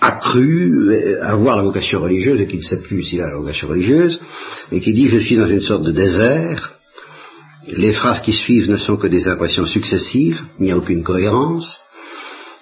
a 0.00 0.12
cru 0.12 0.94
avoir 1.22 1.56
la 1.56 1.64
vocation 1.64 2.00
religieuse 2.00 2.40
et 2.40 2.46
qui 2.46 2.58
ne 2.58 2.62
sait 2.62 2.80
plus 2.80 3.02
s'il 3.02 3.20
a 3.20 3.28
la 3.28 3.38
vocation 3.38 3.68
religieuse, 3.68 4.20
et 4.70 4.80
qui 4.80 4.92
dit 4.92 5.08
je 5.08 5.18
suis 5.18 5.36
dans 5.36 5.48
une 5.48 5.60
sorte 5.60 5.82
de 5.82 5.92
désert, 5.92 6.72
les 7.66 7.92
phrases 7.92 8.20
qui 8.20 8.32
suivent 8.32 8.70
ne 8.70 8.76
sont 8.76 8.96
que 8.96 9.08
des 9.08 9.28
impressions 9.28 9.66
successives, 9.66 10.40
il 10.58 10.66
n'y 10.66 10.72
a 10.72 10.78
aucune 10.78 11.02
cohérence, 11.02 11.80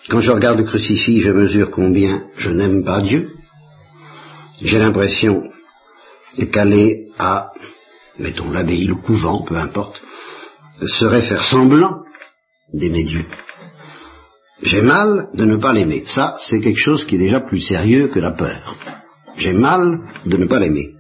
quand 0.09 0.21
je 0.21 0.31
regarde 0.31 0.59
le 0.59 0.65
crucifix, 0.65 1.21
je 1.21 1.31
mesure 1.31 1.71
combien 1.71 2.25
je 2.37 2.51
n'aime 2.51 2.85
pas 2.85 3.01
Dieu. 3.01 3.31
J'ai 4.63 4.79
l'impression 4.79 5.43
qu'aller 6.53 7.09
à, 7.19 7.51
mettons 8.19 8.51
l'abbaye, 8.51 8.87
le 8.87 8.95
couvent, 8.95 9.43
peu 9.43 9.57
importe, 9.57 10.01
serait 10.85 11.23
faire 11.23 11.43
semblant 11.43 12.05
d'aimer 12.73 13.05
Dieu. 13.05 13.27
J'ai 14.63 14.81
mal 14.81 15.29
de 15.35 15.45
ne 15.45 15.57
pas 15.57 15.73
l'aimer. 15.73 16.05
Ça, 16.07 16.37
c'est 16.41 16.61
quelque 16.61 16.79
chose 16.79 17.05
qui 17.05 17.17
est 17.17 17.19
déjà 17.27 17.41
plus 17.41 17.61
sérieux 17.61 18.09
que 18.09 18.21
la 18.21 18.33
peur. 18.33 18.79
J'ai 19.37 19.53
mal 19.53 20.01
de 20.25 20.37
ne 20.37 20.47
pas 20.47 20.61
l'aimer. 20.61 20.95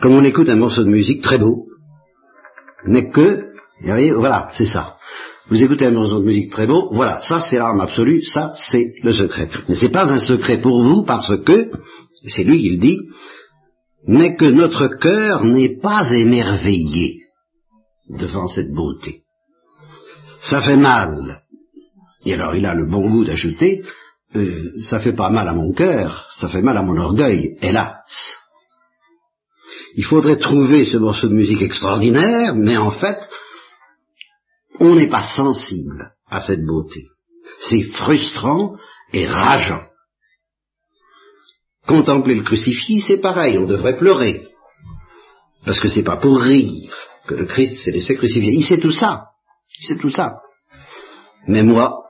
Comme 0.00 0.14
on 0.14 0.24
écoute 0.24 0.48
un 0.48 0.56
morceau 0.56 0.84
de 0.84 0.90
musique 0.90 1.22
très 1.22 1.38
beau, 1.38 1.66
mais 2.86 3.10
que, 3.10 3.46
voilà, 4.14 4.48
c'est 4.52 4.66
ça. 4.66 4.96
Vous 5.48 5.62
écoutez 5.62 5.86
un 5.86 5.92
morceau 5.92 6.20
de 6.20 6.24
musique 6.24 6.52
très 6.52 6.66
beau, 6.66 6.88
voilà, 6.92 7.20
ça 7.22 7.40
c'est 7.40 7.58
l'arme 7.58 7.80
absolue, 7.80 8.22
ça 8.22 8.52
c'est 8.54 8.92
le 9.02 9.12
secret. 9.12 9.48
Mais 9.68 9.74
ce 9.74 9.86
n'est 9.86 9.90
pas 9.90 10.12
un 10.12 10.18
secret 10.18 10.58
pour 10.58 10.82
vous 10.82 11.04
parce 11.04 11.36
que, 11.42 11.70
c'est 12.26 12.44
lui 12.44 12.60
qui 12.60 12.70
le 12.70 12.76
dit, 12.76 13.00
mais 14.06 14.36
que 14.36 14.44
notre 14.44 14.86
cœur 14.86 15.44
n'est 15.44 15.80
pas 15.80 16.10
émerveillé 16.12 17.22
devant 18.08 18.46
cette 18.46 18.72
beauté. 18.72 19.22
Ça 20.42 20.62
fait 20.62 20.76
mal. 20.76 21.42
Et 22.24 22.34
alors 22.34 22.54
il 22.54 22.66
a 22.66 22.74
le 22.74 22.86
bon 22.86 23.08
goût 23.10 23.24
d'ajouter, 23.24 23.84
euh, 24.36 24.72
ça 24.80 24.98
fait 24.98 25.12
pas 25.12 25.30
mal 25.30 25.48
à 25.48 25.54
mon 25.54 25.72
cœur, 25.72 26.28
ça 26.32 26.48
fait 26.48 26.62
mal 26.62 26.76
à 26.76 26.82
mon 26.82 26.98
orgueil, 26.98 27.56
hélas. 27.62 28.38
Il 29.94 30.04
faudrait 30.04 30.36
trouver 30.36 30.84
ce 30.84 30.96
morceau 30.96 31.28
de 31.28 31.34
musique 31.34 31.62
extraordinaire, 31.62 32.54
mais 32.54 32.76
en 32.76 32.90
fait, 32.90 33.18
on 34.80 34.94
n'est 34.94 35.08
pas 35.08 35.22
sensible 35.22 36.12
à 36.28 36.40
cette 36.40 36.64
beauté. 36.64 37.06
C'est 37.58 37.82
frustrant 37.82 38.76
et 39.12 39.26
rageant. 39.26 39.84
Contempler 41.86 42.34
le 42.34 42.42
crucifix, 42.42 43.00
c'est 43.00 43.20
pareil, 43.20 43.56
on 43.56 43.66
devrait 43.66 43.96
pleurer. 43.96 44.48
Parce 45.64 45.80
que 45.80 45.88
c'est 45.88 46.02
pas 46.02 46.18
pour 46.18 46.38
rire 46.38 46.94
que 47.26 47.34
le 47.34 47.46
Christ 47.46 47.76
s'est 47.76 47.90
laissé 47.90 48.14
crucifier. 48.14 48.52
Il 48.52 48.64
sait 48.64 48.78
tout 48.78 48.92
ça. 48.92 49.28
Il 49.80 49.86
sait 49.86 49.98
tout 49.98 50.10
ça. 50.10 50.40
Mais 51.46 51.62
moi, 51.62 52.04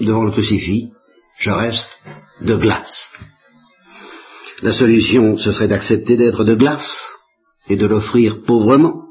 devant 0.00 0.24
le 0.24 0.32
crucifix, 0.32 0.92
je 1.38 1.50
reste 1.50 1.98
de 2.40 2.56
glace. 2.56 3.08
La 4.62 4.72
solution, 4.72 5.36
ce 5.36 5.52
serait 5.52 5.68
d'accepter 5.68 6.16
d'être 6.16 6.44
de 6.44 6.54
glace 6.54 6.90
et 7.68 7.76
de 7.76 7.86
l'offrir 7.86 8.42
pauvrement. 8.42 9.06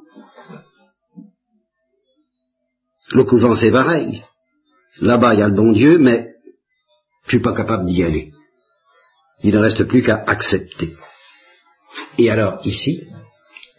Le 3.12 3.24
couvent, 3.26 3.56
c'est 3.56 3.72
pareil. 3.72 4.24
Là-bas, 5.02 5.34
il 5.34 5.40
y 5.40 5.44
a 5.44 5.50
le 5.50 5.56
bon 5.56 5.72
Dieu, 5.72 5.98
mais 5.98 6.36
je 7.26 7.32
suis 7.32 7.42
pas 7.42 7.54
capable 7.54 7.86
d'y 7.86 8.04
aller. 8.04 8.32
Il 9.44 9.54
ne 9.54 9.60
reste 9.60 9.84
plus 9.86 10.04
qu'à 10.04 10.24
accepter. 10.28 10.96
Et 12.18 12.30
alors, 12.30 12.60
ici, 12.66 13.08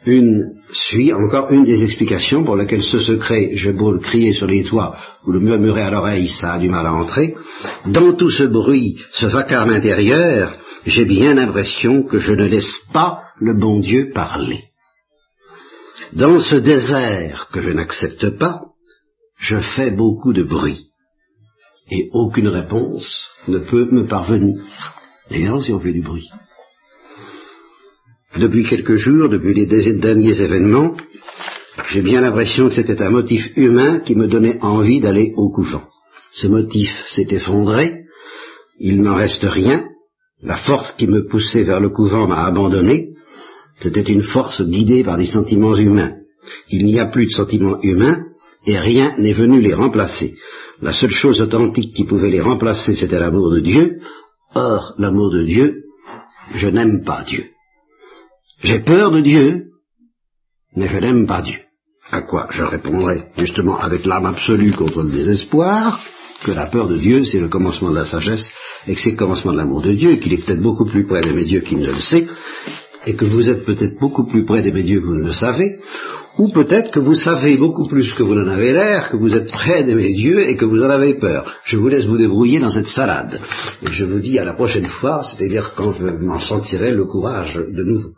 une 0.06 0.54
suit 0.72 1.12
encore 1.12 1.50
une 1.50 1.64
des 1.64 1.84
explications 1.84 2.44
pour 2.44 2.56
laquelle 2.56 2.82
ce 2.82 2.98
secret, 2.98 3.50
je 3.54 3.70
beau 3.70 3.92
le 3.92 4.00
crier 4.00 4.32
sur 4.32 4.46
les 4.46 4.64
toits 4.64 4.96
ou 5.24 5.32
le 5.32 5.40
murmurer 5.40 5.82
à 5.82 5.90
l'oreille, 5.90 6.28
ça 6.28 6.54
a 6.54 6.58
du 6.58 6.68
mal 6.68 6.86
à 6.86 6.94
entrer. 6.94 7.34
Dans 7.86 8.12
tout 8.14 8.30
ce 8.30 8.44
bruit, 8.44 8.96
ce 9.12 9.26
vacarme 9.26 9.70
intérieur, 9.70 10.56
j'ai 10.84 11.04
bien 11.04 11.34
l'impression 11.34 12.02
que 12.02 12.18
je 12.18 12.32
ne 12.32 12.46
laisse 12.46 12.80
pas 12.92 13.20
le 13.38 13.54
bon 13.54 13.80
Dieu 13.80 14.10
parler. 14.12 14.64
Dans 16.12 16.40
ce 16.40 16.56
désert 16.56 17.48
que 17.52 17.60
je 17.60 17.70
n'accepte 17.70 18.30
pas, 18.38 18.62
je 19.38 19.58
fais 19.58 19.90
beaucoup 19.90 20.32
de 20.32 20.42
bruit. 20.42 20.88
Et 21.90 22.08
aucune 22.12 22.48
réponse 22.48 23.30
ne 23.48 23.58
peut 23.58 23.88
me 23.90 24.06
parvenir. 24.06 24.62
D'ailleurs, 25.30 25.62
si 25.62 25.72
on 25.72 25.80
fait 25.80 25.92
du 25.92 26.02
bruit. 26.02 26.28
Depuis 28.38 28.64
quelques 28.64 28.96
jours, 28.96 29.28
depuis 29.28 29.54
les 29.54 29.66
derniers 29.66 30.40
événements, 30.40 30.96
j'ai 31.90 32.00
bien 32.00 32.22
l'impression 32.22 32.64
que 32.66 32.74
c'était 32.74 33.02
un 33.02 33.10
motif 33.10 33.50
humain 33.56 34.00
qui 34.00 34.14
me 34.14 34.26
donnait 34.26 34.58
envie 34.62 35.00
d'aller 35.00 35.32
au 35.36 35.50
couvent. 35.50 35.84
Ce 36.32 36.46
motif 36.46 36.90
s'est 37.08 37.26
effondré, 37.30 38.04
il 38.78 39.02
n'en 39.02 39.14
reste 39.14 39.44
rien, 39.44 39.84
la 40.42 40.56
force 40.56 40.92
qui 40.92 41.06
me 41.06 41.28
poussait 41.28 41.62
vers 41.62 41.80
le 41.80 41.90
couvent 41.90 42.26
m'a 42.26 42.44
abandonné, 42.44 43.10
c'était 43.78 44.00
une 44.00 44.22
force 44.22 44.62
guidée 44.62 45.04
par 45.04 45.18
des 45.18 45.26
sentiments 45.26 45.76
humains. 45.76 46.14
Il 46.70 46.86
n'y 46.86 46.98
a 46.98 47.06
plus 47.06 47.26
de 47.26 47.32
sentiments 47.32 47.80
humains, 47.82 48.24
et 48.66 48.78
rien 48.78 49.14
n'est 49.18 49.34
venu 49.34 49.60
les 49.60 49.74
remplacer. 49.74 50.36
La 50.80 50.92
seule 50.92 51.10
chose 51.10 51.40
authentique 51.40 51.94
qui 51.94 52.04
pouvait 52.04 52.30
les 52.30 52.40
remplacer, 52.40 52.94
c'était 52.94 53.20
l'amour 53.20 53.50
de 53.50 53.60
Dieu. 53.60 53.98
Or, 54.54 54.94
l'amour 54.98 55.30
de 55.30 55.44
Dieu, 55.44 55.84
je 56.54 56.68
n'aime 56.68 57.04
pas 57.04 57.24
Dieu. 57.24 57.51
J'ai 58.62 58.78
peur 58.78 59.10
de 59.10 59.20
Dieu, 59.20 59.64
mais 60.76 60.86
je 60.86 60.98
n'aime 60.98 61.26
pas 61.26 61.42
Dieu. 61.42 61.58
À 62.12 62.22
quoi 62.22 62.46
je 62.50 62.62
répondrai 62.62 63.24
justement 63.36 63.78
avec 63.78 64.06
l'âme 64.06 64.26
absolue 64.26 64.72
contre 64.72 65.02
le 65.02 65.10
désespoir, 65.10 66.00
que 66.44 66.52
la 66.52 66.66
peur 66.66 66.86
de 66.86 66.96
Dieu, 66.96 67.24
c'est 67.24 67.40
le 67.40 67.48
commencement 67.48 67.90
de 67.90 67.96
la 67.96 68.04
sagesse, 68.04 68.52
et 68.86 68.94
que 68.94 69.00
c'est 69.00 69.12
le 69.12 69.16
commencement 69.16 69.52
de 69.52 69.56
l'amour 69.56 69.82
de 69.82 69.92
Dieu, 69.92 70.12
et 70.12 70.18
qu'il 70.20 70.32
est 70.32 70.44
peut-être 70.44 70.62
beaucoup 70.62 70.84
plus 70.84 71.06
près 71.06 71.22
d'aimer 71.22 71.44
Dieu 71.44 71.60
qu'il 71.60 71.78
ne 71.78 71.90
le 71.90 72.00
sait, 72.00 72.28
et 73.04 73.16
que 73.16 73.24
vous 73.24 73.50
êtes 73.50 73.64
peut-être 73.64 73.98
beaucoup 73.98 74.26
plus 74.26 74.44
près 74.44 74.62
d'aimer 74.62 74.84
Dieu 74.84 75.00
que 75.00 75.06
vous 75.06 75.16
ne 75.16 75.26
le 75.26 75.32
savez, 75.32 75.80
ou 76.38 76.48
peut-être 76.48 76.92
que 76.92 77.00
vous 77.00 77.16
savez 77.16 77.56
beaucoup 77.56 77.88
plus 77.88 78.14
que 78.14 78.22
vous 78.22 78.34
n'en 78.34 78.46
avez 78.46 78.72
l'air, 78.72 79.10
que 79.10 79.16
vous 79.16 79.34
êtes 79.34 79.50
près 79.50 79.82
d'aimer 79.82 80.12
Dieu 80.12 80.48
et 80.48 80.56
que 80.56 80.64
vous 80.64 80.82
en 80.82 80.90
avez 80.90 81.14
peur. 81.14 81.52
Je 81.64 81.76
vous 81.76 81.88
laisse 81.88 82.06
vous 82.06 82.16
débrouiller 82.16 82.60
dans 82.60 82.70
cette 82.70 82.86
salade. 82.86 83.40
Et 83.82 83.90
je 83.90 84.04
vous 84.04 84.20
dis 84.20 84.38
à 84.38 84.44
la 84.44 84.54
prochaine 84.54 84.86
fois, 84.86 85.22
c'est-à-dire 85.24 85.74
quand 85.76 85.92
je 85.92 86.06
m'en 86.06 86.38
sentirai 86.38 86.94
le 86.94 87.04
courage 87.04 87.56
de 87.56 87.82
nouveau. 87.82 88.12